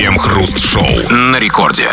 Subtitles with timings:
[0.00, 1.84] Крем-хруст-шоу на рекорде.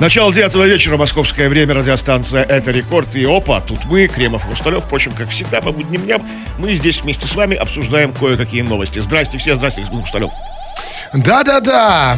[0.00, 3.16] Начало девятого вечера, московское время, радиостанция «Это рекорд».
[3.16, 4.84] И опа, тут мы, Кремов Хрусталев.
[4.84, 6.28] Впрочем, как всегда, по будним дням,
[6.58, 8.98] мы здесь вместе с вами обсуждаем кое-какие новости.
[8.98, 10.32] Здрасте все, здрасте, господин Хрусталев.
[11.12, 12.16] Да-да-да,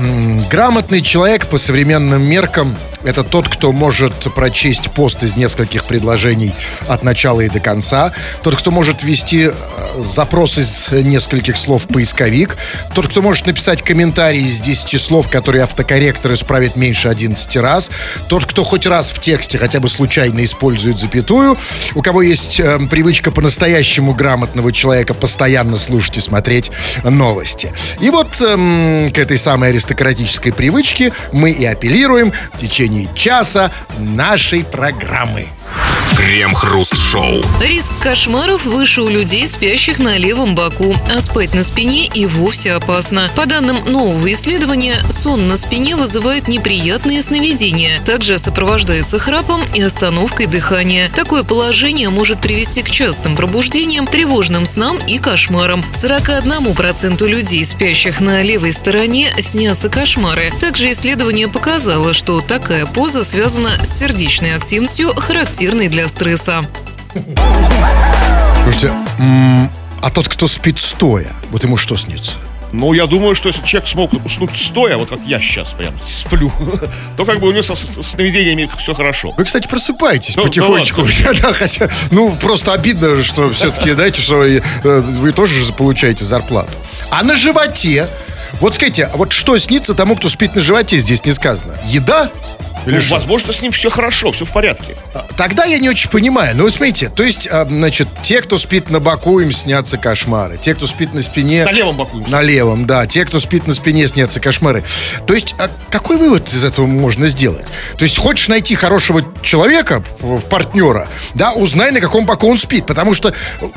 [0.50, 6.52] грамотный человек по современным меркам– это тот, кто может прочесть пост из нескольких предложений
[6.88, 8.12] от начала и до конца,
[8.42, 9.52] тот, кто может ввести э,
[10.02, 12.56] запрос из нескольких слов в поисковик,
[12.94, 17.90] тот, кто может написать комментарий из 10 слов, которые автокорректор исправит меньше 11 раз,
[18.28, 21.56] тот, кто хоть раз в тексте хотя бы случайно использует запятую,
[21.94, 26.72] у кого есть э, привычка по-настоящему грамотного человека постоянно слушать и смотреть
[27.04, 27.72] новости.
[28.00, 28.40] И вот
[29.12, 35.46] к этой самой аристократической привычке мы и апеллируем в течение часа нашей программы.
[36.16, 37.42] Крем-хруст-шоу.
[37.60, 42.72] Риск кошмаров выше у людей, спящих на левом боку, а спать на спине и вовсе
[42.72, 43.30] опасно.
[43.36, 50.46] По данным нового исследования, сон на спине вызывает неприятные сновидения, также сопровождается храпом и остановкой
[50.46, 51.10] дыхания.
[51.10, 55.82] Такое положение может привести к частым пробуждениям, тревожным снам и кошмарам.
[55.92, 60.52] 41% людей, спящих на левой стороне, снятся кошмары.
[60.60, 66.64] Также исследование показало, что такая поза связана с сердечной активностью, характерной для стресса.
[68.62, 68.92] Слушайте,
[70.00, 72.36] а тот, кто спит стоя, вот ему что снится?
[72.70, 76.52] Ну, я думаю, что если человек смог уснуть стоя, вот как я сейчас прям сплю,
[77.16, 79.34] то как бы у него со сновидениями все хорошо.
[79.36, 81.02] Вы, кстати, просыпаетесь ну, потихонечку.
[81.24, 85.72] Да, да, хотя, ну, просто обидно, что все-таки, знаете, что вы, э, вы тоже же
[85.72, 86.70] получаете зарплату.
[87.10, 88.06] А на животе,
[88.60, 91.74] вот скажите, вот что снится тому, кто спит на животе, здесь не сказано?
[91.86, 92.30] Еда
[92.86, 94.96] или ну, возможно, с ним все хорошо, все в порядке.
[95.14, 96.56] А, тогда я не очень понимаю.
[96.56, 100.56] Ну, смотрите, то есть, а, значит, те, кто спит на боку, им снятся кошмары.
[100.56, 101.64] Те, кто спит на спине...
[101.64, 102.24] На левом боку.
[102.28, 103.06] На левом, да.
[103.06, 104.84] Те, кто спит на спине, снятся кошмары.
[105.26, 107.66] То есть, а какой вывод из этого можно сделать?
[107.96, 110.02] То есть, хочешь найти хорошего человека,
[110.50, 112.86] партнера, да, узнай, на каком боку он спит.
[112.86, 113.34] Потому что,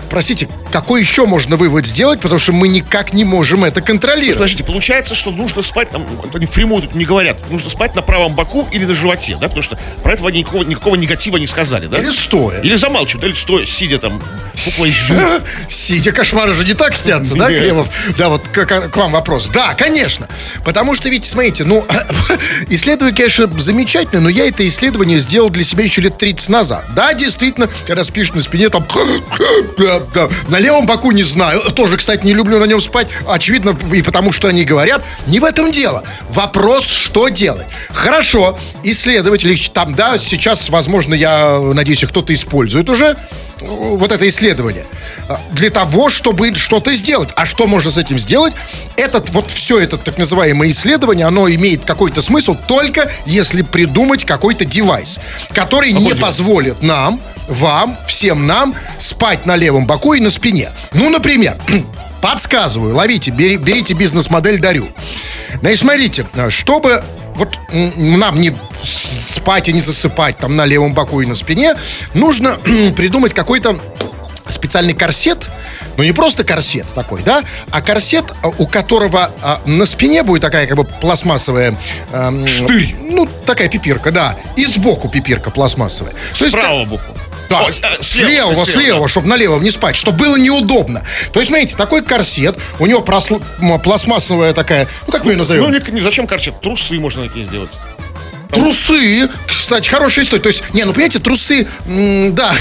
[0.09, 2.22] простите, какой еще можно вывод сделать?
[2.22, 4.38] Потому что мы никак не можем это контролировать.
[4.38, 8.36] Подождите, получается, что нужно спать, там, они прямую тут не говорят, нужно спать на правом
[8.36, 12.00] боку или на животе, да, потому что про этого никакого, никакого негатива не сказали, да?
[12.00, 12.62] Или стоя.
[12.62, 14.22] Или замалчивают, или стоя, сидя там,
[14.66, 14.94] буквой
[15.69, 17.88] Сидя, кошмары же не так снятся, да, Кремов?
[18.17, 19.47] Да, вот к, к вам вопрос.
[19.47, 20.28] Да, конечно.
[20.63, 21.85] Потому что, видите, смотрите, ну,
[22.69, 26.85] исследование, конечно, замечательно, но я это исследование сделал для себя еще лет 30 назад.
[26.95, 28.85] Да, действительно, когда спишь на спине, там,
[30.50, 34.31] на левом боку не знаю, тоже, кстати, не люблю на нем спать, очевидно, и потому
[34.31, 36.03] что они говорят, не в этом дело.
[36.29, 37.68] Вопрос, что делать.
[37.94, 43.16] Хорошо, исследователи, там, да, сейчас, возможно, я надеюсь, кто-то использует уже
[43.62, 44.86] вот это исследование
[45.28, 47.30] а, для того, чтобы что-то сделать.
[47.36, 48.53] А что можно с этим сделать?
[48.96, 54.66] Этот, вот все это так называемое исследование, оно имеет какой-то смысл только если придумать какой-то
[54.66, 55.19] девайс,
[55.53, 56.22] который Какой не девайс?
[56.22, 60.72] позволит нам, вам, всем нам спать на левом боку и на спине.
[60.94, 61.56] Ну, например,
[62.22, 64.88] подсказываю, ловите, бери, берите бизнес-модель, дарю.
[65.59, 67.03] Значит, смотрите, чтобы
[67.36, 67.58] вот
[67.98, 71.75] нам не спать и не засыпать там на левом боку и на спине,
[72.14, 72.58] нужно
[72.96, 73.80] придумать какой-то
[74.47, 75.50] специальный корсет,
[75.97, 80.42] ну не просто корсет такой, да, а корсет, а, у которого а, на спине будет
[80.42, 81.78] такая как бы пластмассовая...
[82.12, 82.96] Э, Штырь.
[83.00, 86.13] Ну, такая пипирка, да, и сбоку пипирка пластмассовая.
[86.34, 87.03] С правого боку.
[87.50, 89.08] Да, Ой, э, слева, слева, слева да.
[89.09, 91.03] чтобы на левом не спать, чтобы было неудобно.
[91.34, 93.42] То есть, смотрите, такой корсет, у него просл...
[93.84, 95.63] пластмассовая такая, ну как мы ее назовем?
[95.63, 96.62] Ну, не, не, зачем корсет?
[96.62, 97.72] Трусы можно такие сделать.
[98.51, 100.41] Трусы, кстати, хорошая история.
[100.41, 102.53] То есть, не, ну понимаете, трусы, да,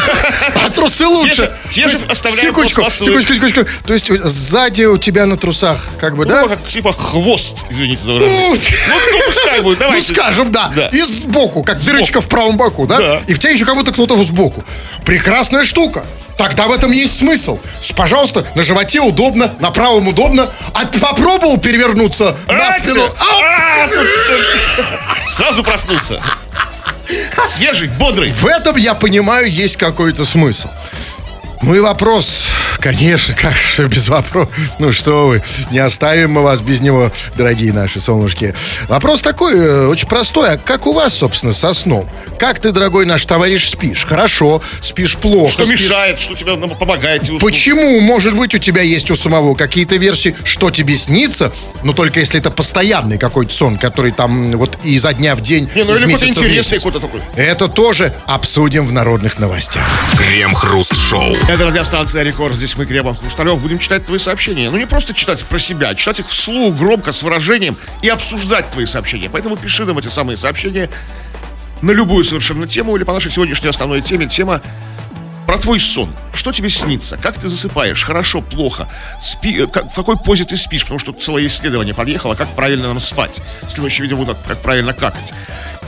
[0.64, 1.52] а трусы лучше.
[1.70, 3.66] Те же оставляют секундочку, секундочку, секундочку.
[3.86, 6.42] То есть сзади у тебя на трусах, как бы, да?
[6.42, 8.60] Ну, как типа хвост, извините за выражение.
[8.88, 10.08] Ну, ну пускай будет, давайте.
[10.08, 10.90] Ну, скажем, да.
[10.92, 13.22] И сбоку, как дырочка в правом боку, да?
[13.26, 14.64] И в тебя еще как будто кто-то сбоку.
[15.04, 16.04] Прекрасная штука.
[16.40, 17.58] Тогда в этом есть смысл.
[17.94, 20.48] Пожалуйста, на животе удобно, на правом удобно.
[20.72, 23.04] А попробовал перевернуться на спину.
[23.18, 23.86] А,
[25.28, 26.22] Сразу проснуться.
[27.46, 28.30] Свежий, бодрый.
[28.30, 30.68] В этом, я понимаю, есть какой-то смысл.
[31.62, 32.48] Ну и вопрос,
[32.78, 34.50] конечно, как же без вопроса.
[34.78, 38.54] Ну что вы, не оставим мы вас без него, дорогие наши солнышки.
[38.88, 40.54] Вопрос такой, э, очень простой.
[40.54, 42.08] А как у вас, собственно, со сном?
[42.38, 44.06] Как ты, дорогой наш товарищ, спишь?
[44.06, 45.52] Хорошо, спишь плохо.
[45.52, 45.82] Что спишь...
[45.82, 47.22] мешает, что тебе помогает?
[47.22, 48.00] Тебе Почему?
[48.00, 51.52] Может быть, у тебя есть у самого какие-то версии, что тебе снится,
[51.82, 55.84] но только если это постоянный какой-то сон, который там вот изо дня в день, Не,
[55.84, 57.20] ну или какой-то интересный какой-то такой.
[57.36, 59.86] Это тоже обсудим в народных новостях.
[60.16, 61.36] Крем-хруст-шоу.
[61.50, 62.54] Это радиостанция Рекорд.
[62.54, 64.70] Здесь мы, Кремов Хрусталев, будем читать твои сообщения.
[64.70, 68.70] Ну, не просто читать про себя, а читать их вслух, громко, с выражением и обсуждать
[68.70, 69.28] твои сообщения.
[69.28, 70.88] Поэтому пиши нам эти самые сообщения
[71.82, 74.28] на любую совершенно тему или по нашей сегодняшней основной теме.
[74.28, 74.62] Тема
[75.50, 76.14] про твой сон.
[76.32, 77.16] Что тебе снится?
[77.16, 78.04] Как ты засыпаешь?
[78.04, 78.88] Хорошо, плохо?
[79.20, 80.82] Спи, э, как, в какой позе ты спишь?
[80.82, 83.42] Потому что целое исследование подъехало, как правильно нам спать.
[83.66, 85.32] Следующее видео будет, как правильно какать.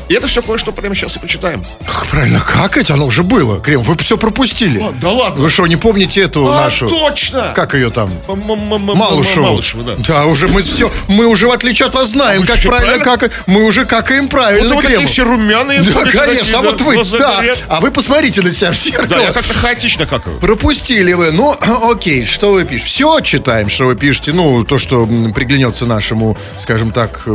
[0.08, 1.64] И это все кое-что прямо сейчас и почитаем.
[1.86, 2.90] Как правильно какать?
[2.90, 3.60] Оно уже было.
[3.60, 4.80] Крем, вы все пропустили.
[4.82, 5.40] А, да ладно.
[5.40, 6.88] Вы что, не помните эту А, нашу?
[6.88, 7.52] точно!
[7.54, 8.10] Как ее там?
[8.28, 9.46] Малышеву.
[9.46, 9.94] Малышеву, да.
[9.96, 13.04] Да, уже мы все, мы уже в отличие от вас знаем, А как правильно правильно?
[13.04, 13.32] какать.
[13.46, 15.82] Мы уже какаем правильно, Вот вы такие все румяные.
[15.82, 17.42] Да, конечно, а вот вы, да.
[17.68, 19.06] А вы посмотрите на себя в зеркало.
[19.08, 20.38] Да, я как-то хаотично какаю.
[20.38, 21.32] Пропустили вы.
[21.32, 21.54] Ну,
[21.90, 22.88] окей, что вы пишете?
[22.90, 24.32] Все читаем, что вы пишете.
[24.32, 27.26] Ну, то, что приглянется нашему, скажем так,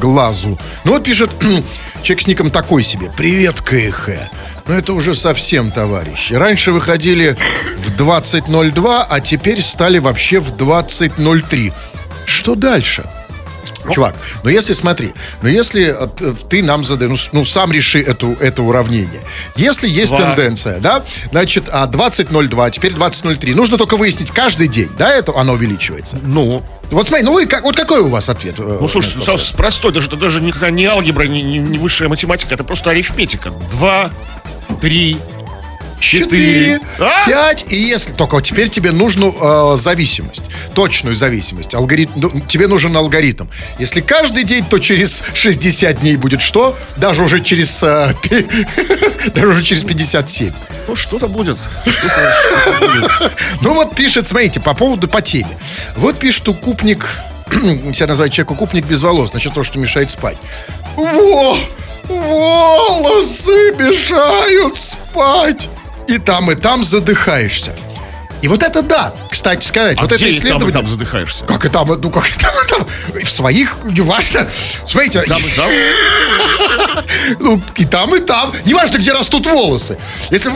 [0.00, 0.58] глазу.
[0.84, 1.30] Ну, вот пишет
[2.02, 3.10] человек с ником такой себе.
[3.16, 4.10] Привет, КХ.
[4.66, 6.34] Ну, это уже совсем, товарищи.
[6.34, 7.36] Раньше выходили
[7.76, 11.72] в 20.02, а теперь стали вообще в 20.03.
[12.24, 13.04] Что дальше?
[13.92, 18.32] Чувак, ну если смотри, ну если э, ты нам задаешь, ну, ну сам реши эту,
[18.40, 19.20] это уравнение.
[19.56, 20.34] Если есть Два.
[20.34, 25.52] тенденция, да, значит, а 20.02, теперь 20.03, нужно только выяснить каждый день, да, это оно
[25.54, 26.18] увеличивается.
[26.22, 28.54] Ну, Вот смотри, ну вы как, вот какой у вас ответ?
[28.58, 32.54] э, ну слушай, ну, простой, даже это даже никакая не алгебра, не, не- высшая математика,
[32.54, 33.50] это просто арифметика.
[33.70, 34.10] Два,
[34.80, 35.18] три,
[36.00, 36.74] четыре.
[36.74, 37.26] Четыре, А?
[37.28, 40.44] пять, и если только вот теперь тебе нужна э, зависимость,
[40.74, 41.74] точную зависимость.
[41.74, 43.46] Алгоритм, ну, тебе нужен алгоритм.
[43.78, 46.76] Если каждый день, то через 60 дней будет что?
[46.96, 48.46] Даже уже через, э, пи-
[49.34, 50.52] даже уже через 57.
[50.86, 51.58] Ну, что-то будет.
[51.58, 53.32] Что-то- что-то будет.
[53.62, 55.56] Ну вот пишет, смотрите, по поводу по теме.
[55.96, 57.06] Вот пишет укупник,
[57.50, 60.36] себя называют человек укупник без волос, значит то, что мешает спать.
[60.96, 61.56] Во!
[62.08, 65.68] Волосы мешают спать!
[66.06, 67.74] И там, и там задыхаешься.
[68.44, 70.72] И вот это да, кстати сказать, А вот где это и там, исследование.
[70.72, 71.46] там задыхаешься?
[71.46, 72.86] Как и там, ну как и там, и там.
[73.24, 74.46] В своих, неважно.
[74.86, 75.70] Смотрите, Там, и там?
[77.40, 78.52] ну, и там, и там.
[78.66, 79.98] Неважно, где растут волосы.
[80.30, 80.52] Если,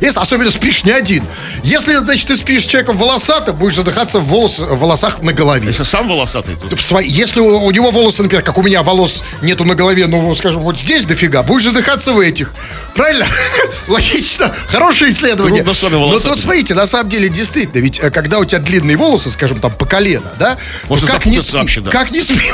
[0.00, 1.22] если особенно спишь не один.
[1.62, 5.68] Если, значит, ты спишь человеком волосатым, будешь задыхаться в, волос, в волосах на голове.
[5.68, 6.76] Если сам волосатый, то...
[6.76, 10.06] В свои- если у, у него волосы, например, как у меня волос нету на голове,
[10.06, 12.52] ну, скажем, вот здесь дофига, будешь задыхаться в этих.
[12.94, 13.26] Правильно?
[13.88, 14.54] Логично.
[14.68, 15.62] Хорошее исследование.
[15.62, 19.60] Но тут, смотрите, на самом деле, действительно, ведь э, когда у тебя длинные волосы, скажем,
[19.60, 20.58] там, по колено, да?
[20.88, 21.90] Можно как не спи, вообще, да.
[21.90, 22.40] как не спи,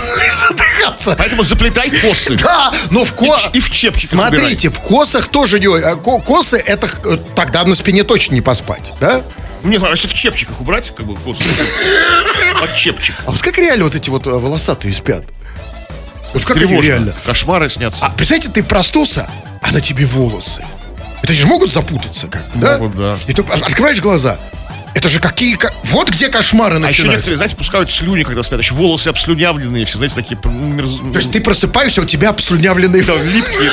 [0.48, 1.14] задыхаться.
[1.18, 2.36] Поэтому заплетай косы.
[2.36, 3.24] Да, но в ко...
[3.26, 5.66] И в- и в чепчиках Смотрите, в косах тоже не...
[5.66, 9.22] э, ко- Косы, это э, тогда на спине точно не поспать, да?
[9.62, 11.42] Мне а если в чепчиках убрать, как бы, косы.
[12.60, 13.14] Под чепчик.
[13.26, 15.24] А вот как реально вот эти вот волосатые спят?
[16.34, 16.86] Вот как Тревожно.
[16.86, 17.14] реально?
[17.24, 18.04] Кошмары снятся.
[18.06, 19.28] А представьте, ты проснулся,
[19.62, 20.62] а на тебе волосы.
[21.28, 22.78] Это же могут запутаться как да?
[22.78, 23.18] Могут, да.
[23.26, 24.38] И ты открываешь глаза.
[24.94, 25.58] Это же какие...
[25.84, 27.06] Вот где кошмары А еще начинаются.
[27.10, 28.58] некоторые, знаете, пускают слюни, когда спят.
[28.58, 33.14] Еще волосы обслюнявленные, все, знаете, такие мерз- То есть ты просыпаешься, у тебя обслюнявленные да,
[33.22, 33.70] липкие.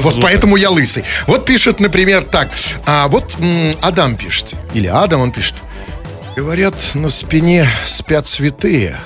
[0.00, 1.02] Вот поэтому я лысый.
[1.26, 2.48] Вот пишет, например, так.
[2.86, 3.34] А вот
[3.82, 4.54] Адам пишет.
[4.74, 5.56] Или Адам, он пишет.
[6.36, 9.00] Говорят, на спине спят святые,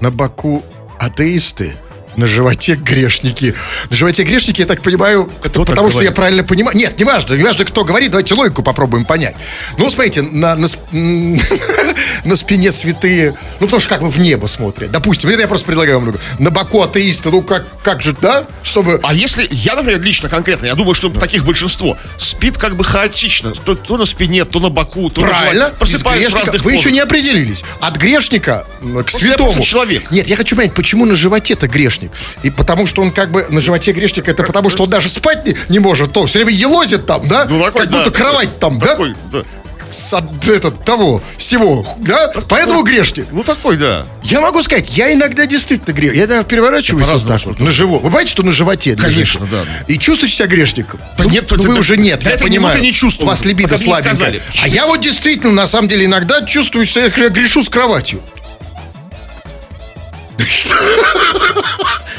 [0.00, 0.64] на боку
[0.98, 1.76] атеисты,
[2.16, 3.54] на животе грешники.
[3.90, 6.16] На животе грешники, я так понимаю, это так потому что я говорит?
[6.16, 6.76] правильно понимаю.
[6.76, 9.34] Нет, не важно, не важно, кто говорит, давайте логику попробуем понять.
[9.78, 10.68] Ну, смотрите, на, на,
[12.24, 14.90] на спине святые, ну, потому что как бы в небо смотрят.
[14.90, 16.14] Допустим, это я просто предлагаю вам.
[16.38, 18.44] На боку атеисты, ну, как, как же, да?
[18.62, 19.00] Чтобы...
[19.02, 23.52] А если, я, например, лично конкретно, я думаю, что таких большинство, спит как бы хаотично.
[23.52, 25.54] То, то на спине, то на боку, то на Правильно.
[25.54, 25.76] животе.
[25.78, 26.62] Просыпается в разных.
[26.62, 26.92] Вы еще позах.
[26.92, 27.64] не определились.
[27.80, 29.52] От грешника м, к я святому.
[29.52, 30.10] просто человек.
[30.10, 32.01] Нет, я хочу понять, почему на животе-то грешник?
[32.42, 35.46] И потому что он как бы на животе грешник, это потому что он даже спать
[35.46, 37.44] не, не может, то все время елозит там, да?
[37.48, 39.40] Ну, такой, как будто да, кровать там, такой, да?
[39.40, 39.44] да?
[39.90, 42.32] С от- этот, того, всего, да?
[42.48, 43.26] Поэтому грешник.
[43.30, 44.06] Ну, такой, да.
[44.22, 46.18] Я могу сказать, я иногда действительно грешник.
[46.18, 48.00] Я даже переворачиваюсь вот по-разному так вот, на живот.
[48.00, 49.44] Вы понимаете, что на животе Конечно, лежите?
[49.50, 49.64] да.
[49.88, 50.98] И чувствуете себя грешником?
[51.18, 52.80] Да Ну, нет, ну, это- вы это- уже нет, до я этой понимаю.
[52.80, 54.40] не чувствовал, У вас либидо сказали.
[54.62, 58.22] А я вот действительно, на самом деле, иногда чувствую, что я грешу с кроватью.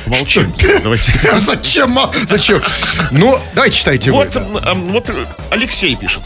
[0.08, 0.54] Молчим.
[0.84, 1.14] Давайте.
[1.40, 1.92] Зачем?
[1.92, 2.62] ма- Зачем?
[3.12, 4.12] Ну, давайте читайте.
[4.12, 5.10] Вот, вот
[5.50, 6.22] Алексей пишет.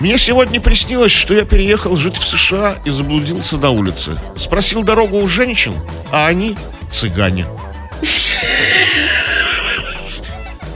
[0.00, 4.18] Мне сегодня приснилось, что я переехал жить в США и заблудился на улице.
[4.36, 5.74] Спросил дорогу у женщин,
[6.12, 6.56] а они
[6.92, 7.46] цыгане.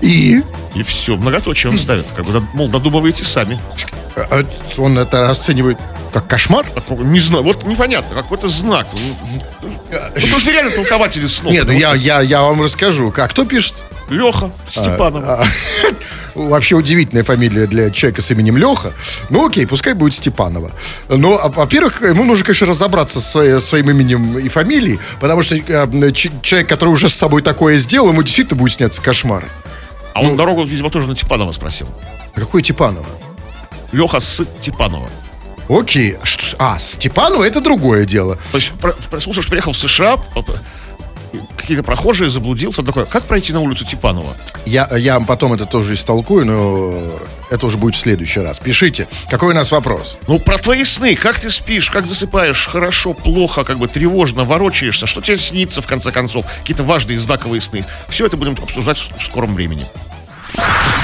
[0.00, 0.42] И?
[0.74, 2.06] И все, многоточие он ставит.
[2.16, 3.60] Как бы, мол, додумываете сами.
[4.16, 4.44] А
[4.78, 5.78] Он это расценивает
[6.12, 6.66] как кошмар?
[6.74, 8.86] Такого, не знаю, вот непонятно, какой-то знак.
[8.92, 9.40] Ну,
[10.14, 11.52] Потому что реально толкователи снов.
[11.52, 13.10] Нет, ну я, я, я вам расскажу.
[13.10, 13.30] Как?
[13.30, 13.84] Кто пишет?
[14.10, 15.24] Леха Степанов.
[15.26, 15.46] А,
[16.34, 18.92] вообще удивительная фамилия для человека с именем Леха.
[19.30, 20.70] Ну, окей, пускай будет Степанова.
[21.08, 26.68] Но, а, во-первых, ему нужно, конечно, разобраться со своим именем и фамилией, потому что человек,
[26.68, 29.48] который уже с собой такое сделал, ему действительно будет сняться кошмары.
[30.12, 31.88] А он дорогу, видимо, тоже на Типанова спросил.
[32.34, 33.06] А Какой Типанова?
[33.92, 35.08] Леха с Типанова.
[35.68, 36.16] Окей.
[36.58, 38.36] А Степанова это другое дело.
[38.50, 38.72] То есть,
[39.20, 40.18] слушай, приехал в США,
[41.56, 44.36] какие-то прохожие, заблудился, такой, как пройти на улицу Типанова?
[44.66, 46.98] Я, я потом это тоже истолкую, но
[47.50, 48.58] это уже будет в следующий раз.
[48.58, 50.18] Пишите, какой у нас вопрос?
[50.26, 55.06] Ну, про твои сны, как ты спишь, как засыпаешь, хорошо, плохо, как бы тревожно, ворочаешься,
[55.06, 57.84] что тебе снится, в конце концов, какие-то важные знаковые сны.
[58.08, 59.86] Все это будем обсуждать в скором времени.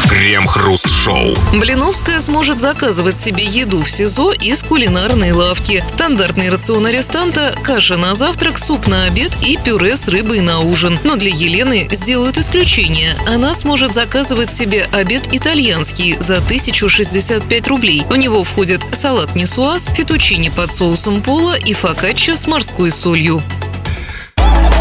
[0.09, 1.35] Крем-хруст-шоу.
[1.52, 5.85] Блиновская сможет заказывать себе еду в СИЗО из кулинарной лавки.
[5.87, 10.99] Стандартный рацион арестанта– каша на завтрак, суп на обед и пюре с рыбой на ужин.
[11.05, 13.17] Но для Елены сделают исключение.
[13.26, 18.02] Она сможет заказывать себе обед итальянский за 1065 рублей.
[18.09, 23.43] В него входит салат нисуаз, фетучини под соусом пола и фокаччо с морской солью.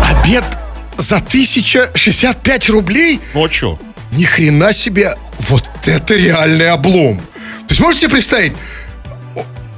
[0.01, 0.45] Обед
[0.97, 3.19] за 1065 рублей?
[3.33, 3.79] Ну, а что?
[4.17, 5.15] Ни хрена себе,
[5.47, 7.19] вот это реальный облом.
[7.19, 8.53] То есть можете себе представить,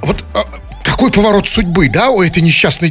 [0.00, 0.46] вот а,
[1.00, 2.90] какой поворот судьбы, да, у этой несчастной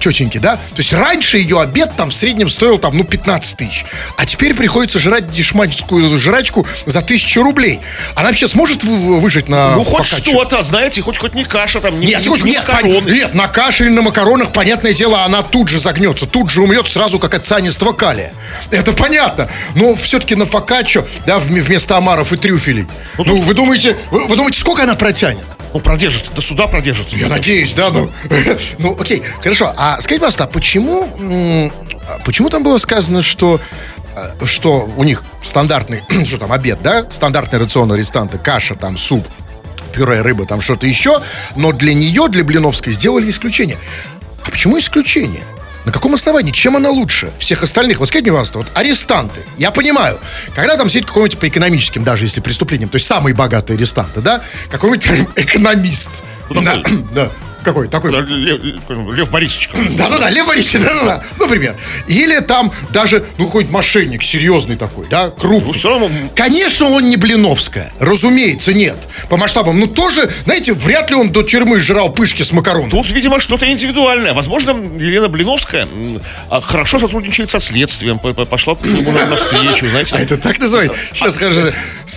[0.00, 0.54] тетеньки, да?
[0.54, 3.84] То есть раньше ее обед там в среднем стоил там, ну, 15 тысяч.
[4.16, 7.80] А теперь приходится жрать дешманскую жрачку за тысячу рублей.
[8.14, 11.98] Она вообще сможет вы- выжить на Ну, хоть что-то, знаете, хоть хоть не каша там,
[11.98, 12.94] не, Нет, не- не нет, макароны.
[12.98, 16.62] пон- нет, на каше или на макаронах, понятное дело, она тут же загнется, тут же
[16.62, 18.32] умрет сразу, как от цианистого калия.
[18.70, 19.48] Это понятно.
[19.74, 22.86] Но все-таки на фокаччо, да, вм- вместо омаров и трюфелей.
[23.18, 25.42] Ну, вы думаете, вы, вы думаете, сколько она протянет?
[25.74, 27.16] Ну, продержится, до суда продержится.
[27.16, 28.10] Я надеюсь, да, ну,
[28.78, 29.74] ну, окей, хорошо.
[29.76, 31.72] А скажите, пожалуйста, а почему,
[32.24, 33.60] почему там было сказано, что
[34.16, 39.26] э, что у них стандартный, что там, обед, да, стандартный рацион арестанта, каша, там, суп,
[39.92, 41.20] пюре, рыба, там что-то еще,
[41.54, 43.76] но для нее, для Блиновской, сделали исключение.
[44.44, 45.42] А почему исключение?
[45.88, 46.52] На каком основании?
[46.52, 47.98] Чем она лучше всех остальных?
[47.98, 50.18] Вот скажите мне, пожалуйста, вот арестанты, я понимаю,
[50.54, 54.42] когда там сидит какой-нибудь по экономическим, даже если преступлением, то есть самые богатые арестанты, да,
[54.70, 56.10] какой-нибудь экономист.
[56.50, 56.82] Да,
[57.68, 58.60] какой, такой, Лев,
[59.14, 59.70] Лев Борисович.
[59.96, 61.74] да-да-да, Лев Борисович, да-да-да, например.
[62.06, 65.72] Или там даже, ну, какой-нибудь мошенник серьезный такой, да, Ну, крупный.
[65.74, 67.92] все равно Конечно, он не Блиновская.
[67.98, 68.96] Разумеется, нет.
[69.28, 69.78] По масштабам.
[69.78, 72.90] Ну, тоже, знаете, вряд ли он до тюрьмы жрал пышки с макароном.
[72.90, 74.32] Тут, видимо, что-то индивидуальное.
[74.34, 75.88] Возможно, Елена Блиновская
[76.50, 80.16] а, хорошо сотрудничает со следствием, пошла к нему на- навстречу, знаете.
[80.16, 80.92] А это так называют?
[81.12, 81.60] Сейчас скажу.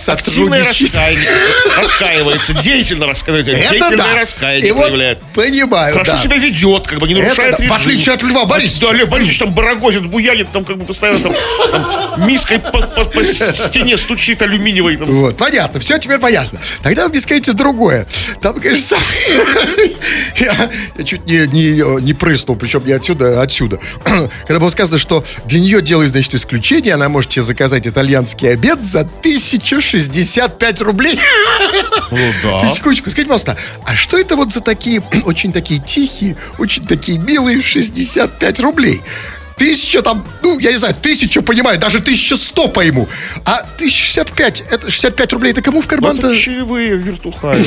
[0.06, 1.28] Активное раскаяние,
[1.76, 5.18] раскаивается, деятельно раскаивается, деятельное раскаяние проявляет.
[5.50, 6.18] Понимаю, Хорошо да.
[6.18, 7.56] себя ведет, как бы не Это нарушает.
[7.56, 7.74] В режим.
[7.74, 8.86] отличие от Льва Борисовича.
[8.86, 11.34] Да, Лев Борисович там барагозит, буянит, там как бы постоянно там,
[11.70, 14.96] там миской по, по- по стене стучит алюминиевой.
[14.96, 15.08] Там.
[15.10, 16.58] Вот, понятно, все теперь понятно.
[16.82, 18.06] Тогда вы скажите другое.
[18.40, 19.00] Там, конечно, сам...
[20.36, 23.78] я, я чуть не, не, не прыснул, причем не отсюда, а отсюда.
[24.46, 28.82] Когда было сказано, что для нее делают, значит, исключение, она может себе заказать итальянский обед
[28.82, 31.18] за 1065 рублей.
[32.10, 32.68] Ну да.
[32.74, 37.60] Секундочку, скажите, пожалуйста, а что это вот за такие, очень такие тихие, очень такие милые
[37.62, 39.00] 65 рублей?
[39.56, 43.08] Тысяча там, ну, я не знаю, тысяча, понимаю, даже 1100 пойму.
[43.44, 46.30] А 1065, это 65 рублей, это кому в Ну, карман-то?
[46.30, 47.64] это чаевые вертухаи.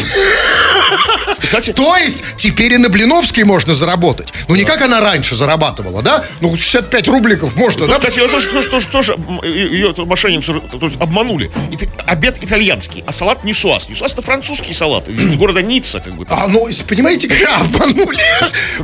[1.59, 4.33] Кстати, То есть, теперь и на Блиновской можно заработать.
[4.49, 6.25] Ну, не как она раньше зарабатывала, да?
[6.41, 7.99] Ну, 65 рубликов можно, Ну, да?
[7.99, 11.49] кстати, тоже, тоже, тоже, тоже ее мошенницу то есть обманули.
[11.71, 13.87] И обед итальянский, а салат нисуаз.
[13.87, 16.25] Нисуаз это французский салат из города Ницца, как бы.
[16.25, 16.37] там.
[16.37, 18.19] А, ну, понимаете, как обманули.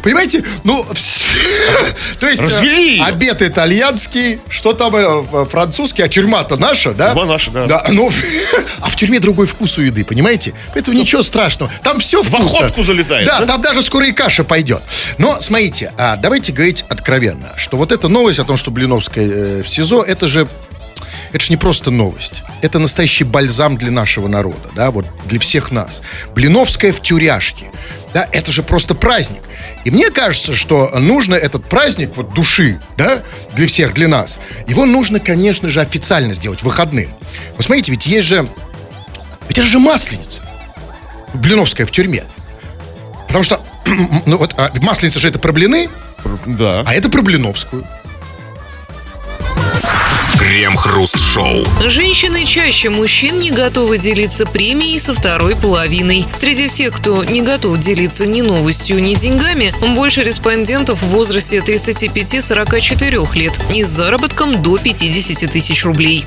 [0.01, 0.83] Понимаете, ну,
[2.19, 7.09] то есть, Развели э, обед итальянский, что там э, французский, а тюрьма-то наша, да?
[7.09, 7.65] Тюрьма наша, да.
[7.65, 8.09] Да, ну,
[8.79, 10.53] а в тюрьме другой вкус у еды, понимаете?
[10.73, 11.69] Поэтому ничего страшного.
[11.83, 12.60] Там все вкусно.
[12.65, 13.45] Охотку залетает, Да, да?
[13.45, 14.81] там даже скоро и каша пойдет.
[15.17, 19.63] Но, смотрите, а, давайте говорить откровенно, что вот эта новость о том, что Блиновская э,
[19.63, 20.47] в СИЗО, это же
[21.31, 22.43] это же не просто новость.
[22.61, 26.01] Это настоящий бальзам для нашего народа, да, вот для всех нас.
[26.35, 27.71] Блиновская в тюряшке.
[28.13, 29.41] Да, это же просто праздник.
[29.85, 34.85] И мне кажется, что нужно этот праздник вот души, да, для всех, для нас, его
[34.85, 37.09] нужно, конечно же, официально сделать выходным.
[37.57, 38.47] Вы смотрите, ведь есть же,
[39.47, 40.41] ведь это же масленица.
[41.33, 42.25] Блиновская в тюрьме.
[43.31, 43.61] Потому что,
[44.25, 45.89] ну вот, а, масленица же это про блины,
[46.45, 46.83] Да.
[46.85, 47.85] а это про Блиновскую.
[50.37, 51.63] Крем-хруст-шоу.
[51.87, 56.25] Женщины чаще мужчин не готовы делиться премией со второй половиной.
[56.35, 63.33] Среди всех, кто не готов делиться ни новостью, ни деньгами, больше респондентов в возрасте 35-44
[63.35, 66.25] лет и с заработком до 50 тысяч рублей.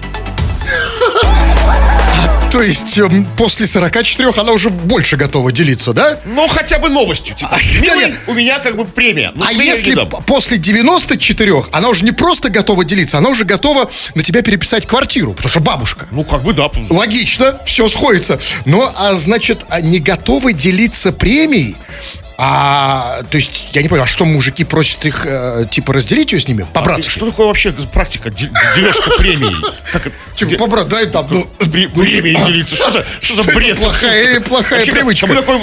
[2.55, 6.21] То есть эм, после 44 она уже больше готова делиться, да?
[6.25, 7.35] Ну, хотя бы новостью.
[7.35, 8.21] Типа, А, «Милый, конечно.
[8.29, 9.33] у меня как бы премия.
[9.35, 10.09] Ну, А если не дам».
[10.09, 14.87] п- после 94 она уже не просто готова делиться, она уже готова на тебя переписать
[14.87, 16.07] квартиру, потому что бабушка.
[16.13, 16.71] Ну, как бы да.
[16.91, 18.39] Логично, все сходится.
[18.67, 21.75] Но, а, значит, а не готовы делиться премией?
[22.37, 26.41] А, то есть, я не понял, а что мужики просят их, э, типа, разделить ее
[26.41, 26.67] с ними?
[26.73, 27.11] По-братски.
[27.11, 28.31] Что такое вообще практика?
[28.31, 29.55] Де- Дележка премии.
[29.93, 30.17] Как это?
[30.35, 32.75] Типа, по-брат, дай там, ну, Пре- Премии делиться.
[32.75, 33.79] Что за, что за бред?
[33.79, 35.27] плохая- плохая привычка.
[35.29, 35.61] Кому такой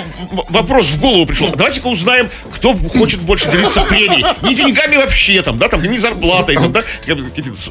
[0.49, 1.49] вопрос в голову пришел?
[1.53, 4.25] Давайте-ка узнаем, кто хочет больше делиться премией.
[4.41, 6.83] Не деньгами вообще, там, да, там, не зарплатой, там, да,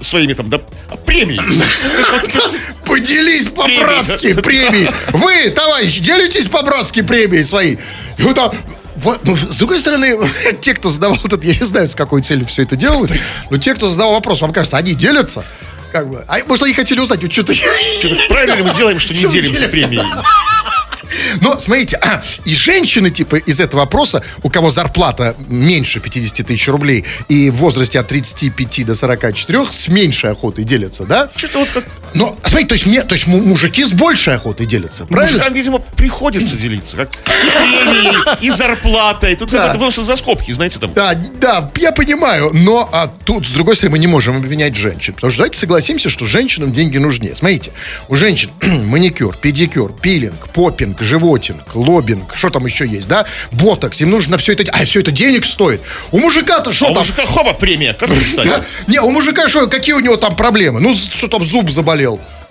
[0.03, 1.41] своими там, да, а премией.
[2.91, 4.69] Поделись по-братски Премии.
[4.69, 4.91] премией.
[5.13, 7.79] Вы, товарищи, делитесь по-братски премией своей.
[8.19, 8.55] И вот так,
[8.97, 10.19] вот, ну, с другой стороны,
[10.61, 13.11] те, кто задавал этот, я не знаю, с какой целью все это делалось,
[13.51, 15.45] но те, кто задавал вопрос, вам кажется, они делятся?
[15.93, 17.53] Как бы, а может, они хотели узнать, вот что-то...
[18.29, 19.69] Правильно ли мы делаем, что не делимся?
[19.69, 20.05] премией?
[21.41, 26.69] Но, смотрите, а, и женщины, типа, из этого вопроса, у кого зарплата меньше 50 тысяч
[26.69, 31.31] рублей и в возрасте от 35 до 44 с меньшей охотой делятся, да?
[31.35, 31.85] Что-то вот как...
[32.15, 35.33] Но, смотрите, то есть, мне, то есть му- мужики с большей охотой делятся, правильно?
[35.33, 36.97] Мужикам, видимо, приходится делиться.
[36.97, 39.37] Как и премией, и зарплатой.
[39.37, 39.69] Тут Да.
[39.73, 40.93] как это за скобки, знаете, там.
[40.95, 45.15] Да, да, я понимаю, но а, тут, с другой стороны, мы не можем обвинять женщин.
[45.15, 47.35] Потому что давайте согласимся, что женщинам деньги нужнее.
[47.35, 47.73] Смотрите,
[48.09, 48.51] у женщин
[48.87, 53.27] маникюр, педикюр, пилинг, попинг, животинг, лобинг, что там еще есть, да?
[53.53, 54.65] Ботокс, им нужно все это...
[54.73, 55.81] А все это денег стоит.
[56.11, 57.03] У мужика-то что А у там?
[57.03, 57.95] мужика хоба премия.
[57.95, 58.65] Как это?
[58.87, 60.81] Не, у мужика что, какие у него там проблемы?
[60.81, 62.00] Ну, что там, зуб заболел.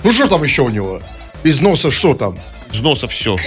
[0.04, 1.02] Ну, что там еще у него?
[1.44, 2.38] Из носа что там?
[2.72, 3.38] Из носа все.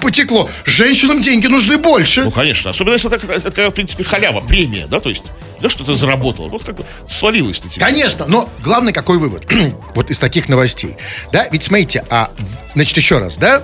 [0.00, 0.48] Потекло.
[0.64, 2.24] Женщинам деньги нужны больше.
[2.24, 2.70] Ну, конечно.
[2.70, 5.24] Особенно, если это, это, это, в принципе, халява, премия, да, то есть,
[5.60, 6.48] да, что ты заработал.
[6.48, 7.86] Вот как бы свалилось на тебя.
[7.86, 9.50] Конечно, но главный какой вывод?
[9.94, 10.96] вот из таких новостей.
[11.32, 12.30] Да, ведь смотрите, а,
[12.74, 13.62] значит, еще раз, да?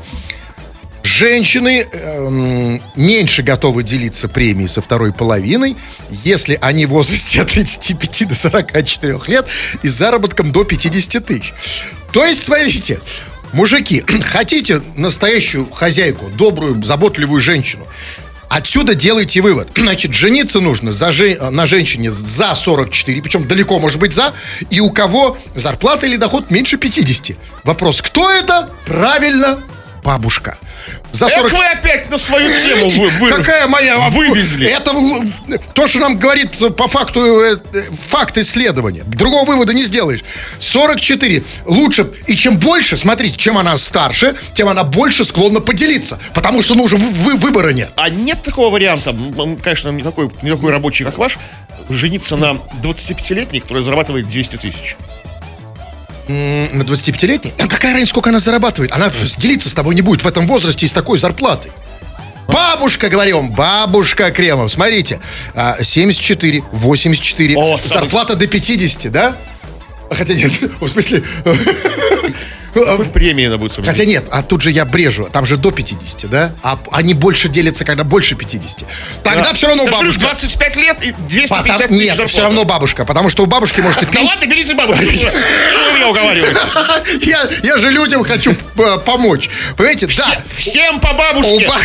[1.02, 5.76] Женщины эм, меньше готовы делиться премией со второй половиной,
[6.10, 9.46] если они в возрасте от 35 до 44 лет
[9.82, 11.54] и с заработком до 50 тысяч.
[12.12, 13.00] То есть, смотрите,
[13.52, 17.86] мужики, хотите настоящую хозяйку, добрую, заботливую женщину,
[18.48, 19.70] Отсюда делайте вывод.
[19.76, 24.34] Значит, жениться нужно за жен- на женщине за 44, причем далеко может быть за,
[24.68, 27.34] и у кого зарплата или доход меньше 50.
[27.64, 28.68] Вопрос, кто это?
[28.84, 29.58] Правильно,
[30.04, 30.58] бабушка.
[31.12, 31.52] За Эх, 40...
[31.52, 33.98] вы опять на свою тему вы, вы- Какая моя...
[34.10, 34.66] вывезли.
[34.66, 34.92] Это
[35.74, 39.02] то, что нам говорит по факту э, э, факт исследования.
[39.04, 40.24] Другого вывода не сделаешь.
[40.60, 42.10] 44 лучше.
[42.26, 46.18] И чем больше, смотрите, чем она старше, тем она больше склонна поделиться.
[46.34, 47.90] Потому что ну уже вы- вы- выбора нет.
[47.96, 49.14] А нет такого варианта,
[49.62, 51.38] конечно, не такой, не такой рабочий, как ваш,
[51.90, 54.96] жениться на 25-летней, которая зарабатывает 200 тысяч.
[56.28, 57.52] На 25-летней?
[57.58, 58.92] А Какая разница, сколько она зарабатывает?
[58.92, 61.72] Она делиться с тобой не будет в этом возрасте и с такой зарплатой.
[62.48, 65.20] Бабушка, говорим, бабушка Кремов, смотрите,
[65.54, 69.36] а, 74, 84, О, зарплата до 50, да?
[70.10, 71.22] Хотя нет, в смысле...
[72.74, 73.72] а, Премия она будет.
[73.84, 76.52] Хотя нет, а тут же я брежу, там же до 50, да?
[76.62, 78.84] А они больше делятся, когда больше 50.
[79.22, 80.20] Тогда все равно говорю, бабушка...
[80.20, 82.30] 25 лет и 250 Потом- тысяч нет, зарплата.
[82.32, 85.02] все равно бабушка, потому что у бабушки может и Да пенсия- ладно, берите бабушку.
[85.12, 86.56] Что вы меня уговариваете?
[87.26, 89.48] Я, я же людям хочу э, помочь.
[89.76, 90.40] Понимаете, да.
[90.54, 91.66] Всем по бабушке.
[91.68, 91.80] ба-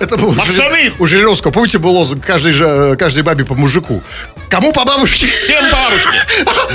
[0.00, 0.82] Это был у Пацаны!
[0.84, 4.02] Жир- у Жириновского, помните, был лозунг каждой, же- каждой бабе по мужику.
[4.48, 5.26] Кому по бабушке?
[5.26, 6.24] Всем бабушке.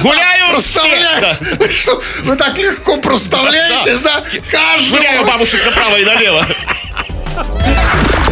[0.02, 0.82] Гуляю все.
[1.22, 1.38] Да.
[1.72, 4.24] Что, Вы так легко проставляетесь, да?
[4.50, 5.26] Каждому.
[5.26, 6.46] бабушек направо и налево.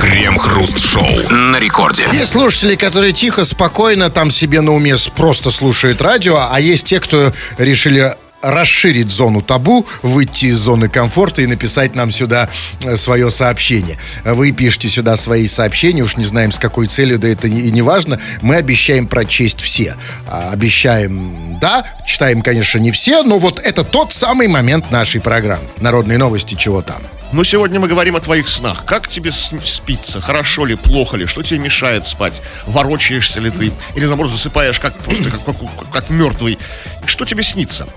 [0.02, 2.08] Крем-хруст-шоу на рекорде.
[2.14, 7.00] Есть слушатели, которые тихо, спокойно там себе на уме просто слушают радио, а есть те,
[7.00, 12.50] кто решили расширить зону табу, выйти из зоны комфорта и написать нам сюда
[12.84, 13.98] э, свое сообщение.
[14.24, 17.82] Вы пишите сюда свои сообщения, уж не знаем с какой целью, да это и не
[17.82, 18.20] важно.
[18.42, 19.96] Мы обещаем прочесть все.
[20.28, 25.64] А, Обещаем, да, читаем, конечно, не все, но вот это тот самый момент нашей программы.
[25.78, 27.02] Народные новости, чего там.
[27.32, 28.86] Но сегодня мы говорим о твоих снах.
[28.86, 30.20] Как тебе спится?
[30.20, 31.28] Хорошо ли, плохо ли?
[31.28, 32.42] Что тебе мешает спать?
[32.66, 33.72] Ворочаешься ли ты?
[33.96, 35.56] Или, наоборот, засыпаешь как просто как, как,
[35.92, 36.58] как мертвый?
[37.06, 37.88] Что тебе снится?